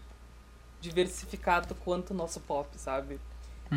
[0.83, 3.19] diversificado quanto o nosso pop, sabe?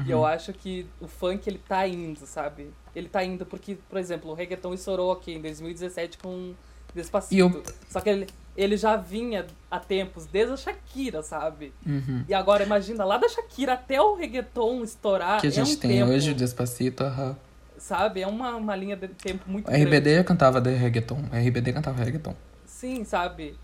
[0.06, 2.72] E eu acho que o funk, ele tá indo, sabe?
[2.96, 6.54] Ele tá indo porque, por exemplo, o reggaeton estourou aqui em 2017 com
[6.96, 7.36] Despacito.
[7.36, 11.74] E o- Só que ele, ele já vinha há tempos, desde a Shakira, sabe?
[11.86, 12.24] Uhum.
[12.28, 15.80] E agora, imagina, lá da Shakira até o reggaeton estourar, que a é gente um
[15.80, 17.36] tem tempo, hoje, o Despacito, aham.
[17.78, 18.22] sabe?
[18.22, 19.86] É uma, uma linha de tempo muito O grande.
[19.86, 21.24] RBD cantava de reggaeton.
[21.32, 22.36] RBD cantava reggaeton.
[22.66, 23.56] Sim, sabe?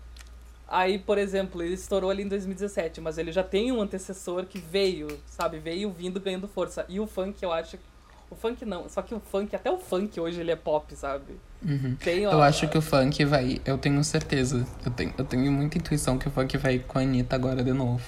[0.70, 4.60] Aí, por exemplo, ele estourou ali em 2017, mas ele já tem um antecessor que
[4.60, 5.58] veio, sabe?
[5.58, 6.86] Veio vindo ganhando força.
[6.88, 7.76] E o funk, eu acho.
[8.30, 11.40] O funk não, só que o funk, até o funk hoje ele é pop, sabe?
[11.60, 11.96] Uhum.
[11.96, 13.60] Tem, ó, Eu acho que o funk vai.
[13.64, 14.64] Eu tenho certeza.
[14.86, 17.72] Eu tenho, eu tenho muita intuição que o funk vai com a Anitta agora de
[17.72, 18.04] novo.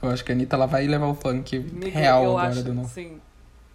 [0.00, 1.58] Eu acho que a Anitta ela vai levar o funk
[1.92, 2.88] real agora acho, de novo.
[2.88, 3.20] sim.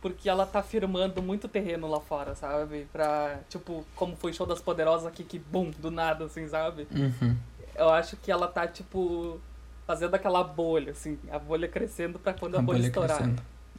[0.01, 2.87] Porque ela tá firmando muito terreno lá fora, sabe?
[2.91, 6.87] Pra, tipo, como foi o show das Poderosas aqui, que bum, do nada, assim, sabe?
[6.91, 7.37] Uhum.
[7.75, 9.39] Eu acho que ela tá, tipo,
[9.85, 13.29] fazendo aquela bolha, assim, a bolha crescendo pra quando a, A bolha, bolha estourar.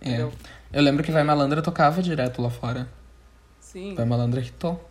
[0.01, 0.21] É.
[0.21, 2.89] Eu lembro que Vai Malandra tocava direto lá fora.
[3.61, 3.95] Sim.
[3.95, 4.83] Vai Malandra hitou.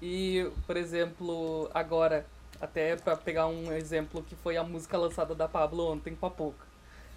[0.00, 2.26] E, por exemplo, agora,
[2.60, 6.30] até pra pegar um exemplo que foi a música lançada da Pablo ontem com a
[6.30, 6.66] Pouca.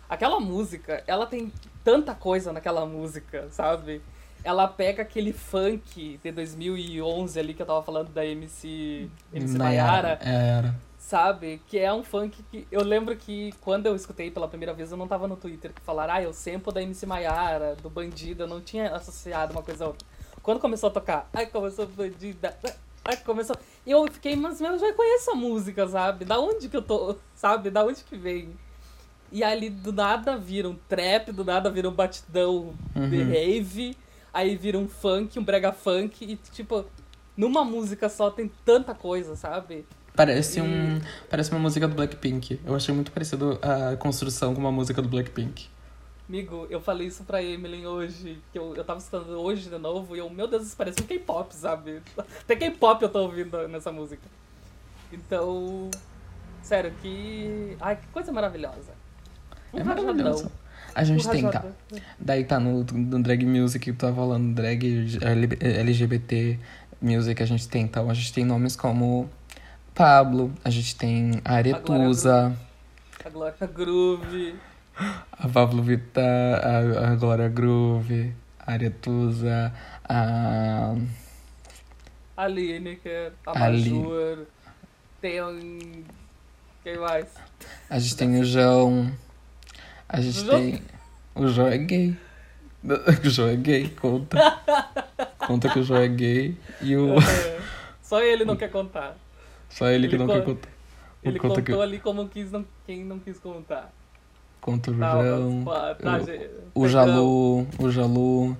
[0.07, 1.51] Aquela música, ela tem
[1.83, 4.01] tanta coisa naquela música, sabe?
[4.45, 10.19] Ela pega aquele funk de 2011 ali que eu tava falando da MC, MC Maiara,
[10.21, 10.75] É, era.
[10.99, 11.59] sabe?
[11.67, 14.97] Que é um funk que eu lembro que quando eu escutei pela primeira vez eu
[14.97, 18.47] não tava no Twitter que falaram, ah, eu sample da MC Maiara, do Bandido, eu
[18.47, 20.07] não tinha associado uma coisa a outra.
[20.43, 22.55] Quando começou a tocar, ai, começou Bandida,
[23.03, 23.55] ai, começou.
[23.83, 26.23] E eu fiquei, mas meu, eu já conheço a música, sabe?
[26.23, 27.71] Da onde que eu tô, sabe?
[27.71, 28.49] Da onde que vem?
[29.31, 33.27] E ali do nada vira um trap, do nada vira um batidão de Uhum.
[33.31, 33.97] rave,
[34.35, 36.85] aí vira um funk, um brega funk, e tipo,
[37.35, 39.85] numa música só tem tanta coisa, sabe?
[40.15, 41.01] Parece E- um.
[41.29, 42.59] Parece uma música do Blackpink.
[42.65, 45.67] Eu achei muito parecido a construção com uma música do Blackpink.
[46.27, 50.15] Amigo, eu falei isso pra Emily hoje, que eu, eu tava escutando hoje de novo,
[50.15, 52.01] e eu, meu Deus, isso parece um K-pop, sabe?
[52.41, 54.23] Até K-pop eu tô ouvindo nessa música.
[55.11, 55.89] Então,
[56.63, 57.77] sério, que.
[57.79, 58.93] Ai, que coisa maravilhosa.
[59.73, 60.05] Um É rajadão.
[60.05, 60.51] maravilhoso.
[60.95, 61.63] A gente tem, tá?
[62.17, 65.19] Daí tá no, no drag music que tu tá falando, drag
[65.61, 66.57] LGBT
[67.01, 69.29] music, a gente tem então, a gente tem nomes como
[69.93, 72.55] Pablo, a gente tem a Aretusa,
[73.23, 74.55] A Glória Groove.
[75.33, 79.73] a Pablo Vittar, a, a Glória Groove, a Aretusa,
[80.07, 80.95] a.
[82.37, 84.45] A Lineker, a Ali- Majur.
[85.21, 86.03] Tem.
[86.83, 87.25] Quem mais?
[87.89, 89.11] A gente tem o João.
[90.07, 90.59] A gente João?
[90.59, 90.81] tem.
[91.35, 92.15] O João é gay.
[92.85, 94.37] O João é gay, conta.
[95.47, 97.17] Conta que o João é gay e o.
[97.19, 97.59] É,
[98.01, 99.17] Só ele não quer contar.
[99.69, 100.69] Só ele que Ele não quer con- contar.
[101.23, 103.91] Ele conta contou que- ali como quis, não, quem não quis contar.
[104.61, 105.63] Conta o Tá, João.
[105.65, 106.19] mas, tá,
[106.75, 106.87] o- O.
[106.87, 108.57] Jalu, o Jalu.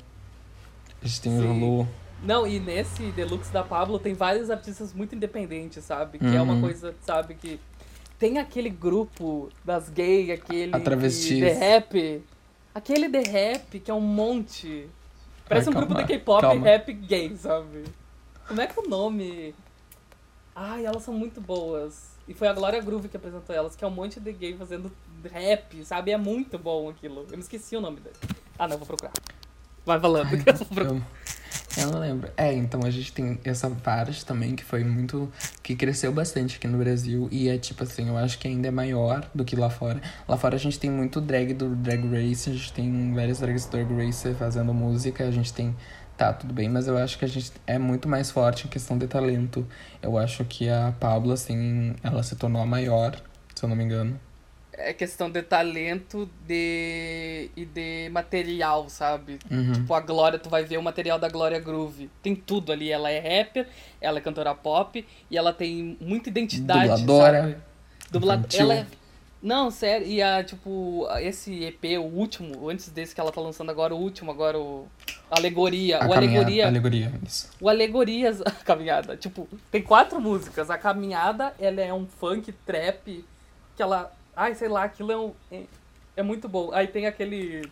[1.04, 1.48] A gente tem o Sim.
[1.60, 1.88] Jalu.
[2.24, 6.18] Não, e nesse Deluxe da Pablo tem vários artistas muito independentes, sabe?
[6.18, 6.62] Que é uma Uhum.
[6.62, 7.60] coisa, sabe, que.
[8.18, 10.76] Tem aquele grupo das gays, aquele.
[10.76, 11.40] A travestis.
[11.40, 12.24] The Rap.
[12.74, 14.88] Aquele The Rap, que é um monte.
[15.48, 17.84] Parece Ai, um grupo de K-pop rap gay, sabe?
[18.48, 19.54] Como é que é o nome?
[20.56, 22.16] Ai, elas são muito boas.
[22.28, 24.92] E foi a Glória Groove que apresentou elas, que é um monte de gay fazendo
[25.32, 26.12] rap, sabe?
[26.12, 27.28] É muito bom aquilo.
[27.30, 28.16] Eu me esqueci o nome dele.
[28.58, 29.14] Ah, não, vou procurar.
[29.86, 30.28] Vai falando.
[30.28, 30.44] Ai,
[30.84, 31.02] eu,
[31.78, 32.32] eu não lembro.
[32.36, 35.32] É, então a gente tem essa parte também que foi muito.
[35.62, 37.28] que cresceu bastante aqui no Brasil.
[37.32, 40.02] E é tipo assim, eu acho que ainda é maior do que lá fora.
[40.28, 43.66] Lá fora a gente tem muito drag do Drag Race, a gente tem várias drags
[43.66, 45.76] do Drag Race fazendo música, a gente tem.
[46.18, 48.98] Tá, tudo bem, mas eu acho que a gente é muito mais forte em questão
[48.98, 49.68] de talento.
[50.02, 53.22] Eu acho que a Pablo, assim, ela se tornou a maior,
[53.54, 54.18] se eu não me engano.
[54.78, 57.50] É questão de talento de...
[57.56, 59.40] e de material, sabe?
[59.50, 59.74] Uhum.
[59.74, 62.10] Tipo, a Glória, tu vai ver o material da Glória Groove.
[62.22, 62.92] Tem tudo ali.
[62.92, 63.68] Ela é rapper,
[64.02, 66.90] ela é cantora pop e ela tem muita identidade.
[67.02, 67.58] Dubladora, Sabe?
[68.12, 68.36] Dubla...
[68.36, 68.62] infantil.
[68.62, 68.86] Ela é.
[69.46, 70.08] Não, sério.
[70.08, 73.98] E a, tipo, esse EP, o último, antes desse que ela tá lançando agora, o
[74.00, 74.88] último, agora o.
[75.30, 76.00] Alegoria.
[76.00, 76.66] A o Alegoria.
[76.66, 77.52] Alegoria, isso.
[77.62, 79.16] O Alegorias, a caminhada.
[79.16, 80.72] Tipo, tem quatro músicas.
[80.72, 83.24] A caminhada, ela é um funk trap
[83.76, 84.12] que ela.
[84.36, 85.34] Ai, sei lá, aquilo é um.
[85.52, 85.64] É,
[86.18, 86.72] é muito bom.
[86.74, 87.70] Aí tem aquele.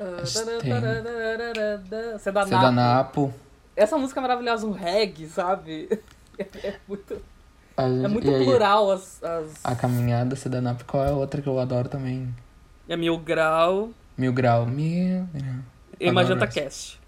[0.00, 0.22] ah,
[0.60, 2.18] Tem.
[2.18, 2.48] Sedanapo.
[2.48, 3.34] Sedanapo.
[3.76, 5.88] Essa música é maravilhosa, um reggae, sabe?
[6.38, 7.20] É, é muito,
[7.76, 9.20] A é muito plural as.
[9.24, 9.64] as...
[9.64, 10.84] A caminhada Sedanapo.
[10.84, 12.32] Qual é a outra que eu adoro também?
[12.88, 14.64] É Mil Grau Mil grau.
[14.64, 15.54] Mil grau.
[15.98, 16.46] e Magenta.
[16.46, 17.00] Cast.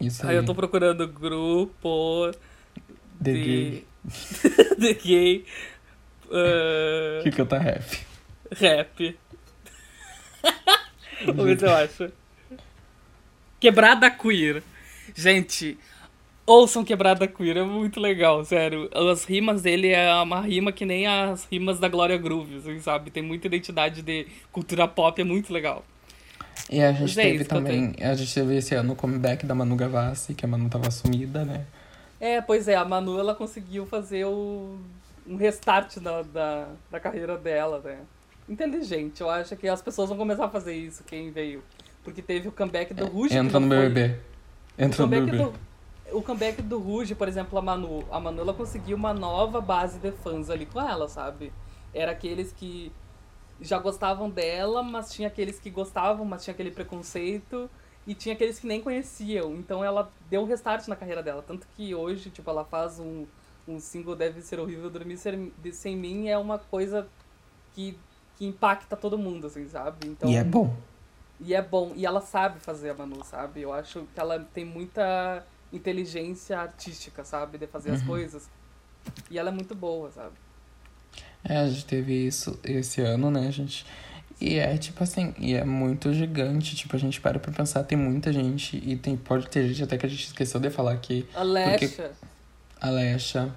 [0.00, 0.30] Isso aí.
[0.30, 2.30] Aí eu tô procurando grupo
[3.20, 3.44] The de.
[3.44, 3.86] Gay.
[4.78, 5.44] de gay.
[6.30, 7.98] Ah, Que canta rap.
[8.52, 9.18] Rap.
[11.26, 12.12] Vamos ver se eu acho.
[13.60, 14.62] Quebrada Queer.
[15.14, 15.76] Gente,
[16.46, 18.88] ouçam Quebrada Queer, é muito legal, sério.
[18.94, 23.10] As rimas dele é uma rima que nem as rimas da Glória Groove, assim, sabe?
[23.10, 25.84] Tem muita identidade de cultura pop, é muito legal.
[26.70, 27.94] E a gente Mas teve que eu também.
[28.00, 31.44] A gente teve esse ano o comeback da Manu Gavassi, que a Manu tava sumida,
[31.44, 31.64] né?
[32.20, 34.76] É, pois é, a Manu ela conseguiu fazer o,
[35.28, 38.00] um restart da, da, da carreira dela, né?
[38.48, 41.62] Inteligente, eu acho que as pessoas vão começar a fazer isso, quem veio.
[42.02, 43.30] Porque teve o comeback do Ruge.
[43.30, 44.18] que Entra no BBB.
[44.78, 45.36] Entra no BBB.
[45.36, 45.54] do,
[46.12, 48.04] o comeback do Ruge, por exemplo, a Manu.
[48.10, 51.52] A Manu ela conseguiu uma nova base de fãs ali com ela, sabe?
[51.92, 52.90] Era aqueles que
[53.60, 57.68] já gostavam dela, mas tinha aqueles que gostavam, mas tinha aquele preconceito.
[58.06, 59.54] E tinha aqueles que nem conheciam.
[59.56, 61.44] Então ela deu um restart na carreira dela.
[61.46, 63.26] Tanto que hoje, tipo, ela faz um,
[63.68, 66.28] um single Deve Ser Horrível Dormir Sem, Mim.
[66.28, 67.06] É uma coisa
[67.74, 67.96] que,
[68.36, 70.08] que impacta todo mundo, assim, sabe?
[70.08, 70.74] Então, E é bom.
[71.40, 71.92] e é bom.
[71.94, 73.60] E ela sabe fazer a Manu, sabe?
[73.60, 77.58] Eu acho que ela tem muita inteligência artística, sabe?
[77.58, 78.48] De fazer as coisas.
[79.30, 80.32] E ela é muito boa, sabe?
[81.44, 83.86] É, a gente teve isso esse ano, né, gente?
[84.40, 86.74] E é tipo assim, e é muito gigante.
[86.76, 88.76] Tipo, a gente para pra pensar, tem muita gente.
[88.76, 91.26] E tem, pode ter gente até que a gente esqueceu de falar aqui.
[91.34, 92.12] A Lesha,
[92.80, 93.54] A Lesha,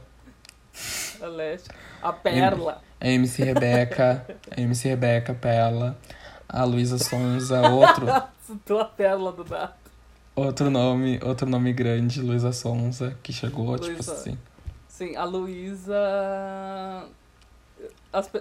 [2.02, 2.82] a Perla.
[3.00, 5.98] a MC Rebeca, a MC Rebeca, Pela,
[6.50, 8.08] a Luísa Sonza, outro,
[8.46, 9.76] Citou a Perla do nada.
[10.36, 14.14] outro nome, outro nome grande, Luísa Sonza, que chegou, tipo Luísa.
[14.14, 14.38] assim.
[14.88, 15.96] Sim, a Luísa.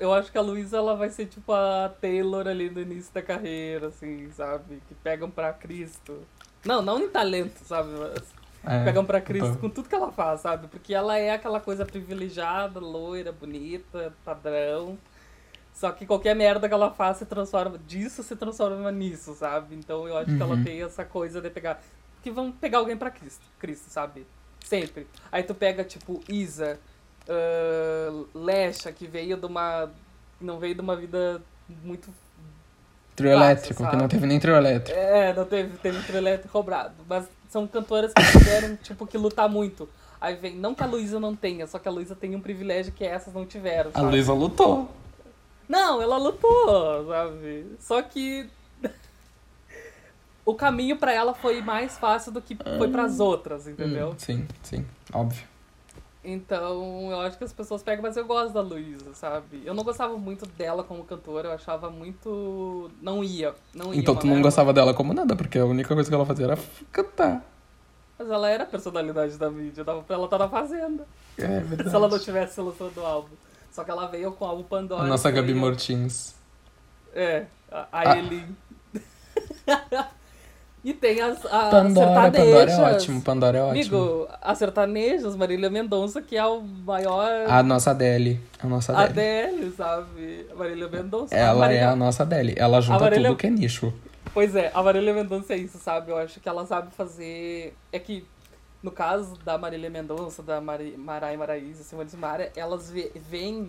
[0.01, 3.23] Eu acho que a Luísa ela vai ser tipo a Taylor ali no início da
[3.23, 4.83] carreira, assim, sabe?
[4.89, 6.23] Que pegam pra Cristo.
[6.65, 7.89] Não, não em talento, sabe?
[7.91, 8.23] Mas
[8.65, 9.61] É, pegam pra Cristo então.
[9.61, 10.69] com tudo que ela faz, sabe?
[10.69, 14.99] Porque ela é aquela coisa privilegiada, loira, bonita, padrão.
[15.73, 17.79] Só que qualquer merda que ela faz se transforma.
[17.87, 19.75] Disso se transforma nisso, sabe?
[19.75, 20.65] Então eu acho que ela Uhum.
[20.65, 21.81] tem essa coisa de pegar.
[22.23, 24.27] Que vão pegar alguém pra Cristo, Cristo, sabe?
[24.63, 25.07] Sempre.
[25.33, 26.79] Aí tu pega, tipo, Isa,
[27.27, 29.91] ah, Lesha, que veio de uma.
[30.39, 31.41] Não veio de uma vida
[31.83, 32.11] muito.
[33.17, 34.99] Trio elétrico, que não teve nem trio elétrico.
[34.99, 36.95] É, não teve, teve trio elétrico roubado.
[37.09, 39.89] Mas são cantoras que tiveram, tipo, que lutar muito.
[40.21, 42.93] Aí vem, não que a Luísa não tenha, só que a Luísa tem um privilégio
[42.93, 43.91] que essas não tiveram.
[43.91, 44.13] A sabe?
[44.13, 44.89] Luísa lutou.
[45.69, 47.67] Não, ela lutou, sabe?
[47.81, 48.49] Só que
[50.45, 54.11] o caminho pra ela foi mais fácil do que foi pras outras, entendeu?
[54.11, 55.50] Hum, sim, sim, óbvio.
[56.23, 59.63] Então, eu acho que as pessoas pegam, mas eu gosto da Luísa, sabe?
[59.65, 62.91] Eu não gostava muito dela como cantora, eu achava muito.
[63.01, 63.55] Não ia.
[63.75, 64.49] Não ia Então tu não merda.
[64.49, 66.59] gostava dela como nada, porque a única coisa que ela fazia era
[66.93, 67.43] cantar.
[68.19, 71.07] Mas ela era a personalidade da mídia, dava pra ela estar na fazenda.
[71.39, 71.89] É verdade.
[71.89, 73.35] Se ela não tivesse lançando o álbum.
[73.73, 75.05] Só que ela veio com o álbum Pandora.
[75.05, 76.35] A nossa Gabi foi- Martins.
[77.15, 78.19] É, a, a Ah.
[78.19, 78.55] Elin.
[80.83, 83.97] e tem as, a Pandora, Pandora é ótimo, Pandora é ótimo.
[83.99, 88.41] Amigo, a sertanejas, Marília Mendonça, que é o maior A nossa Adele.
[88.63, 89.11] A nossa Adele.
[89.51, 90.47] Adele, sabe?
[90.57, 91.35] Marília Mendonça.
[91.35, 92.55] Ela Marília- é a nossa Adele.
[92.57, 93.93] Ela junta Marília- tudo que é nicho.
[94.33, 96.11] Pois é, a Marília Mendonça é isso, sabe?
[96.13, 97.75] Eu acho que ela sabe fazer.
[97.93, 98.25] É que,
[98.83, 100.95] no caso da Marília Mendonça, da Mari...
[100.97, 103.69] Marai Maraíza, Simone Simaria, elas ve- vêm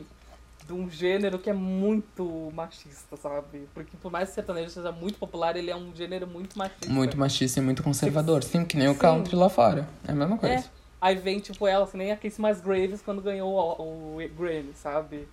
[0.71, 3.67] de um gênero que é muito machista, sabe?
[3.73, 6.89] Porque por mais que o sertanejo seja muito popular, ele é um gênero muito machista.
[6.89, 8.41] Muito machista e muito conservador.
[8.41, 8.99] Sim, que nem o Sim.
[8.99, 9.87] country lá fora.
[10.07, 10.55] É a mesma coisa.
[10.55, 10.63] É.
[11.01, 14.71] Aí vem, tipo, ela, que nem a Casey Mais Graves quando ganhou o, o Grammy,
[14.75, 15.27] sabe?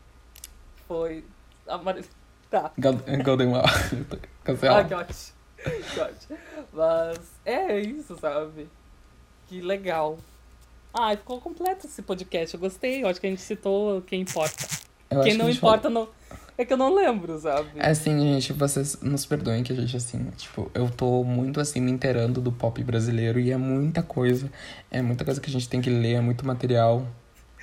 [0.89, 1.25] Foi.
[1.67, 2.09] A Marília.
[2.51, 2.73] Tá.
[2.79, 3.63] Golden Wow.
[4.49, 5.37] Ah, que ótimo.
[5.63, 6.39] Que ótimo.
[6.73, 8.67] Mas é isso, sabe?
[9.47, 10.19] Que legal.
[10.93, 12.55] Ah, ficou completo esse podcast.
[12.55, 13.03] Eu gostei.
[13.03, 14.88] Eu acho que a gente citou quem importa.
[15.11, 16.09] Eu quem não importa não.
[16.57, 17.69] É que eu não lembro, sabe?
[17.77, 21.81] É assim, gente, vocês nos perdoem que a gente, assim, tipo, eu tô muito, assim,
[21.81, 24.51] me inteirando do pop brasileiro e é muita coisa.
[24.91, 27.07] É muita coisa que a gente tem que ler, é muito material.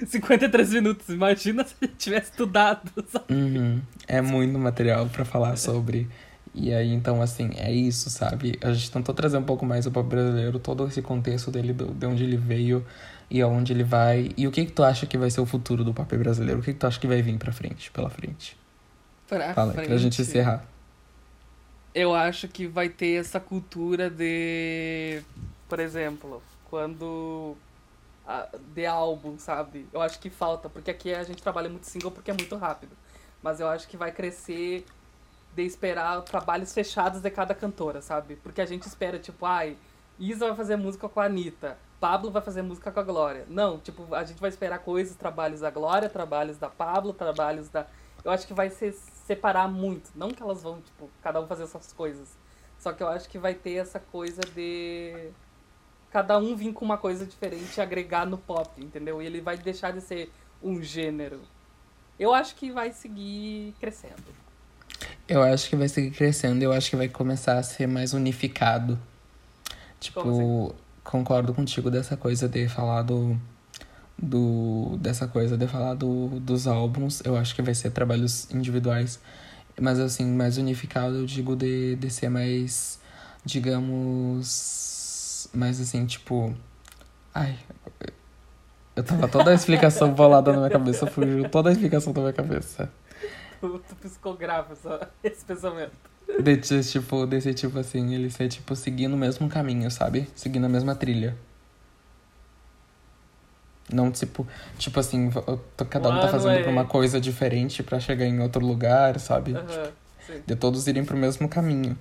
[0.02, 1.10] 53 minutos.
[1.10, 3.34] Imagina se a gente tivesse estudado, sabe?
[3.34, 3.82] Uhum.
[4.08, 6.08] É muito material pra falar sobre.
[6.54, 8.58] E aí, então, assim, é isso, sabe?
[8.62, 11.88] A gente tentou trazer um pouco mais o pop brasileiro, todo esse contexto dele, do,
[11.88, 12.86] de onde ele veio
[13.30, 14.32] e aonde ele vai.
[14.38, 16.60] E o que que tu acha que vai ser o futuro do pop brasileiro?
[16.60, 18.58] O que que tu acha que vai vir pra frente, pela frente?
[19.28, 20.30] Pra Fala aí, pra gente frente.
[20.30, 20.66] encerrar.
[21.94, 25.22] Eu acho que vai ter essa cultura de.
[25.70, 27.56] Por exemplo, quando.
[28.74, 29.88] de álbum, sabe?
[29.94, 32.92] Eu acho que falta, porque aqui a gente trabalha muito single porque é muito rápido.
[33.42, 34.86] Mas eu acho que vai crescer
[35.56, 38.36] de esperar trabalhos fechados de cada cantora, sabe?
[38.38, 39.78] Porque a gente espera, tipo, ai,
[40.20, 43.46] Isa vai fazer música com a Anitta, Pablo vai fazer música com a Glória.
[43.50, 47.88] Não, tipo, a gente vai esperar coisas, trabalhos da Glória, trabalhos da Pablo, trabalhos da.
[48.24, 48.92] Eu acho que vai se
[49.26, 50.12] separar muito.
[50.16, 52.38] Não que elas vão, tipo, cada um fazer essas coisas.
[52.80, 55.30] Só que eu acho que vai ter essa coisa de.
[56.12, 59.22] Cada um vir com uma coisa diferente e agregar no pop, entendeu?
[59.22, 60.32] E ele vai deixar de ser
[60.64, 61.42] um gênero.
[62.18, 64.24] Eu acho que vai seguir crescendo.
[65.28, 68.98] Eu acho que vai seguir crescendo, eu acho que vai começar a ser mais unificado.
[70.00, 70.85] Tipo, assim?
[71.06, 73.40] Concordo contigo dessa coisa de falar do.
[74.18, 77.22] do dessa coisa de falar do, dos álbuns.
[77.24, 79.22] Eu acho que vai ser trabalhos individuais.
[79.80, 83.00] Mas assim, mais unificado, eu digo de, de ser mais.
[83.46, 85.50] digamos.
[85.54, 86.54] Mais assim, tipo.
[87.34, 87.58] Ai.
[88.96, 92.34] Eu tava toda a explicação bolada na minha cabeça, fugiu toda a explicação da minha
[92.34, 92.90] cabeça.
[93.60, 96.15] tu, tu psicografa esse pensamento.
[96.42, 100.28] Desse tipo, desse tipo assim, ele ser tipo seguindo o mesmo caminho, sabe?
[100.36, 101.36] Seguindo a mesma trilha.
[103.92, 104.48] Não, tipo,
[104.78, 105.30] tipo assim,
[105.90, 109.54] cada um tá fazendo pra uma coisa diferente pra chegar em outro lugar, sabe?
[109.56, 109.92] Aham,
[110.26, 110.42] sim.
[110.46, 111.96] De todos irem pro mesmo caminho.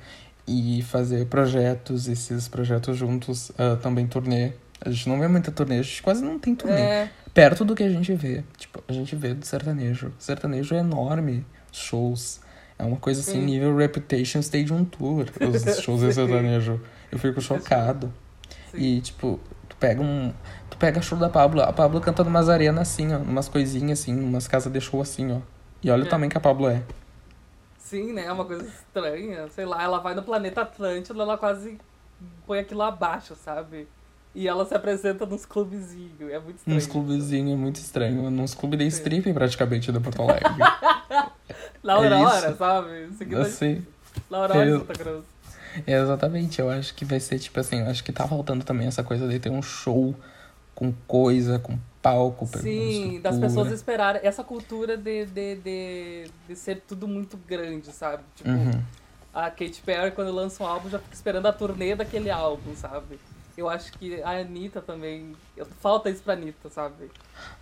[0.46, 4.52] E fazer projetos, esses projetos juntos, ah, também turnê.
[4.80, 6.80] A gente não vê muita turnê, a gente quase não tem turnê.
[6.80, 8.44] É, Perto do que a gente vê.
[8.56, 10.12] Tipo, a gente vê do sertanejo.
[10.18, 11.44] Sertanejo é enorme.
[11.72, 12.40] Shows.
[12.78, 13.44] É uma coisa assim, Sim.
[13.46, 15.26] nível Reputation Stadium Tour.
[15.40, 16.80] Os shows de sertanejo.
[17.12, 18.12] Eu fico chocado.
[18.72, 18.78] sim.
[18.78, 20.32] E, tipo, tu pega um.
[20.68, 21.60] Tu pega show da Pablo.
[21.62, 23.18] A Pablo canta numas arenas assim, ó.
[23.18, 25.38] Umas coisinhas assim, umas casas de show assim, ó.
[25.82, 26.10] E olha o É.
[26.10, 26.82] tamanho que a Pablo é.
[27.78, 28.24] Sim, né?
[28.24, 29.46] É uma coisa estranha.
[29.50, 31.78] Sei lá, ela vai no planeta Atlântida, ela quase
[32.46, 33.86] põe aquilo abaixo, sabe?
[34.34, 36.28] E ela se apresenta nos clubezinhos.
[36.32, 36.76] É muito estranho.
[36.78, 38.30] Uns clubezinhos é muito estranho.
[38.30, 38.96] Nos clubes de Sim.
[38.96, 40.48] strip praticamente da Porto Alegre.
[41.84, 42.56] Na É isso.
[42.56, 43.08] sabe?
[43.18, 43.86] Seguindo assim.
[44.30, 45.24] na Aurora eu- Santa Cruz.
[45.86, 49.02] Exatamente, eu acho que vai ser tipo assim, eu acho que tá faltando também essa
[49.02, 50.14] coisa de ter um show
[50.74, 56.82] com coisa, com palco, Sim, das pessoas esperarem essa cultura de, de, de, de ser
[56.86, 58.22] tudo muito grande, sabe?
[58.36, 58.82] Tipo, Uhum.
[59.32, 63.18] a Katy Perry, quando lança um álbum, já fica esperando a turnê daquele álbum, sabe?
[63.56, 65.34] Eu acho que a Anitta também.
[65.80, 67.10] Falta isso pra Anitta, sabe?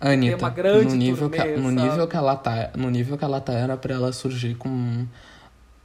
[0.01, 1.81] A Anitta, uma grande no nível, que, turnê, no sabe?
[1.81, 5.05] nível que ela tá, no nível que ela tá, era pra ela surgir com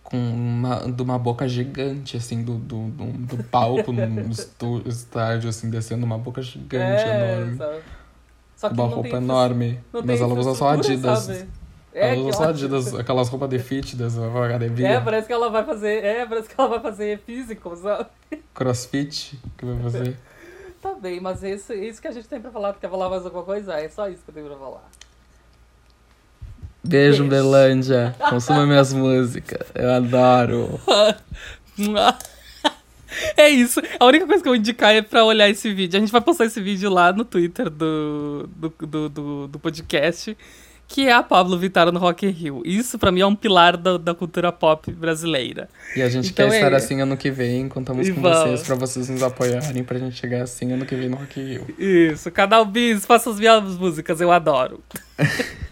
[0.03, 5.51] com uma, de uma boca gigante, assim, do, do, do, do palco no estu- estádio,
[5.51, 7.55] assim, descendo uma boca gigante, enorme.
[7.55, 7.83] É, sabe?
[8.57, 9.81] Só que Uma roupa tem enorme.
[9.93, 11.21] Mas ela usa só Adidas.
[11.25, 11.49] sabe?
[11.93, 15.65] É, ela usa Adidas, aquelas roupas de fitness, pra academia, É, parece que ela vai
[15.65, 16.05] fazer.
[16.05, 18.09] É, parece que ela vai fazer físico, sabe?
[18.55, 20.17] crossfit, que vai fazer.
[20.81, 22.73] Tá bem, mas isso, isso que a gente tem pra falar.
[22.73, 23.75] Tu quer falar mais alguma coisa?
[23.75, 24.89] É só isso que eu tenho pra falar.
[26.85, 27.29] Beijo, Beijo.
[27.29, 28.15] Belândia.
[28.31, 29.67] Consuma minhas músicas.
[29.75, 30.81] Eu adoro.
[33.37, 33.81] É isso.
[33.99, 35.97] A única coisa que eu vou indicar é pra olhar esse vídeo.
[35.97, 40.37] A gente vai postar esse vídeo lá no Twitter do, do, do, do, do podcast,
[40.89, 42.63] que é a Pablo Vittar no Rock in Rio.
[42.65, 45.69] Isso pra mim é um pilar da, da cultura pop brasileira.
[45.95, 47.69] E a gente Então quer é- estar assim ano que vem.
[47.69, 48.39] Contamos E com vamos.
[48.39, 51.45] vocês pra vocês nos apoiarem pra gente chegar assim ano que vem no Rock in
[51.45, 51.67] Rio.
[51.79, 54.81] Isso, canal Bis, faça as minhas músicas, eu adoro.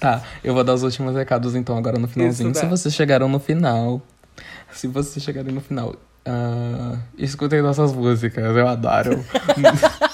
[0.00, 2.50] Tá, eu vou dar os últimos recados então agora no finalzinho.
[2.50, 2.70] Isso, se dá.
[2.70, 4.02] vocês chegaram no final,
[4.72, 5.94] se vocês chegarem no final,
[6.26, 9.24] ah, escutem nossas músicas, eu adoro.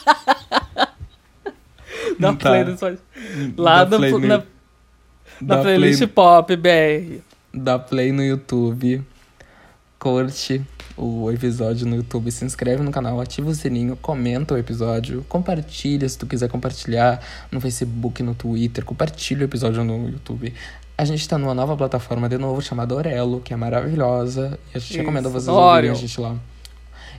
[2.21, 2.51] Dá Tá.
[2.51, 2.65] play.
[3.57, 4.43] Lá Dá no- play no- na,
[5.41, 7.21] na playlist play- Pop BR.
[7.53, 9.03] dá play no YouTube,
[9.99, 10.63] curte
[10.97, 16.07] o episódio no YouTube, se inscreve no canal, ativa o sininho, comenta o episódio, compartilha
[16.09, 20.53] se tu quiser compartilhar no Facebook, no Twitter, compartilha o episódio no YouTube.
[20.99, 24.59] A gente tá numa nova plataforma de novo chamada Orelo, que é maravilhosa.
[24.75, 25.65] E a gente Isso, recomenda vocês Oreo.
[25.69, 26.37] ouvirem a gente lá.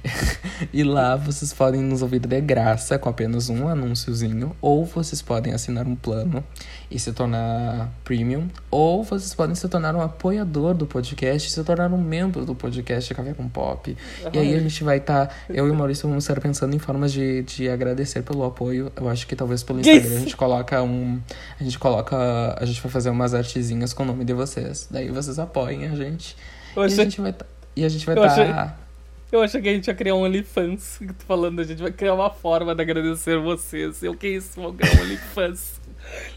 [0.74, 5.54] e lá vocês podem nos ouvir de graça com apenas um anúnciozinho, ou vocês podem
[5.54, 6.44] assinar um plano
[6.90, 11.64] e se tornar premium, ou vocês podem se tornar um apoiador do podcast, e se
[11.64, 13.96] tornar um membro do podcast Café com Pop.
[14.34, 17.14] E aí a gente vai estar, eu e o Maurício vamos estar pensando em formas
[17.14, 18.92] de, de agradecer pelo apoio.
[18.96, 21.20] Eu acho que talvez pelo Instagram a gente coloca um,
[21.60, 22.18] a gente coloca,
[22.60, 24.88] a gente vai fazer umas artezinhas com o nome de vocês.
[24.90, 26.36] Daí vocês apoiem a gente.
[26.76, 27.46] Eu E a gente vai tá,
[27.76, 28.91] e a gente vai estar
[29.32, 31.00] eu achei que a gente ia criar um OnlyFans.
[31.18, 34.04] tu falando, a gente vai criar uma forma de agradecer vocês.
[34.04, 35.82] Eu que isso, vou criar um OnlyFans.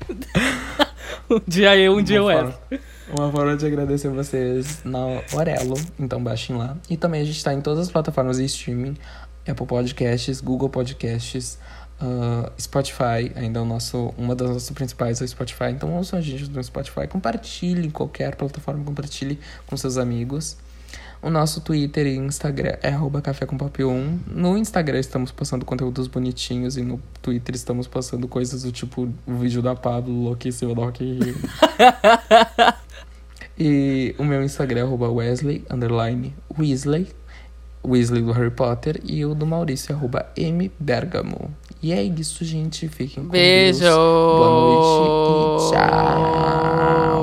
[1.30, 2.58] um dia eu, um dia eu Uma era.
[3.08, 6.76] Uma forma de agradecer vocês na Orelo, então baixem lá.
[6.88, 8.96] E também a gente tá em todas as plataformas de streaming,
[9.46, 11.58] Apple Podcasts, Google Podcasts,
[12.00, 15.70] ah, Spotify, ainda é o nosso, uma das nossas principais é o Spotify.
[15.70, 20.56] Então ouçam a gente no Spotify, compartilhe em qualquer plataforma, compartilhe com seus amigos.
[21.24, 24.18] O nosso Twitter e Instagram é arroba café com pop 1.
[24.26, 29.34] No Instagram estamos postando conteúdos bonitinhos e no Twitter estamos postando coisas do tipo o
[29.34, 31.34] vídeo da Pablo, louquíssima do Rock Rio.
[33.56, 37.06] E o meu Instagram é arroba Wesley, underline Weasley,
[37.86, 41.54] Weasley do Harry Potter, e o do Maurício é arroba mbergamo.
[41.80, 42.88] E é isso, gente.
[42.88, 43.78] Fiquem com Beijo!
[43.78, 43.94] Deus.
[43.94, 47.13] Boa noite e tchau!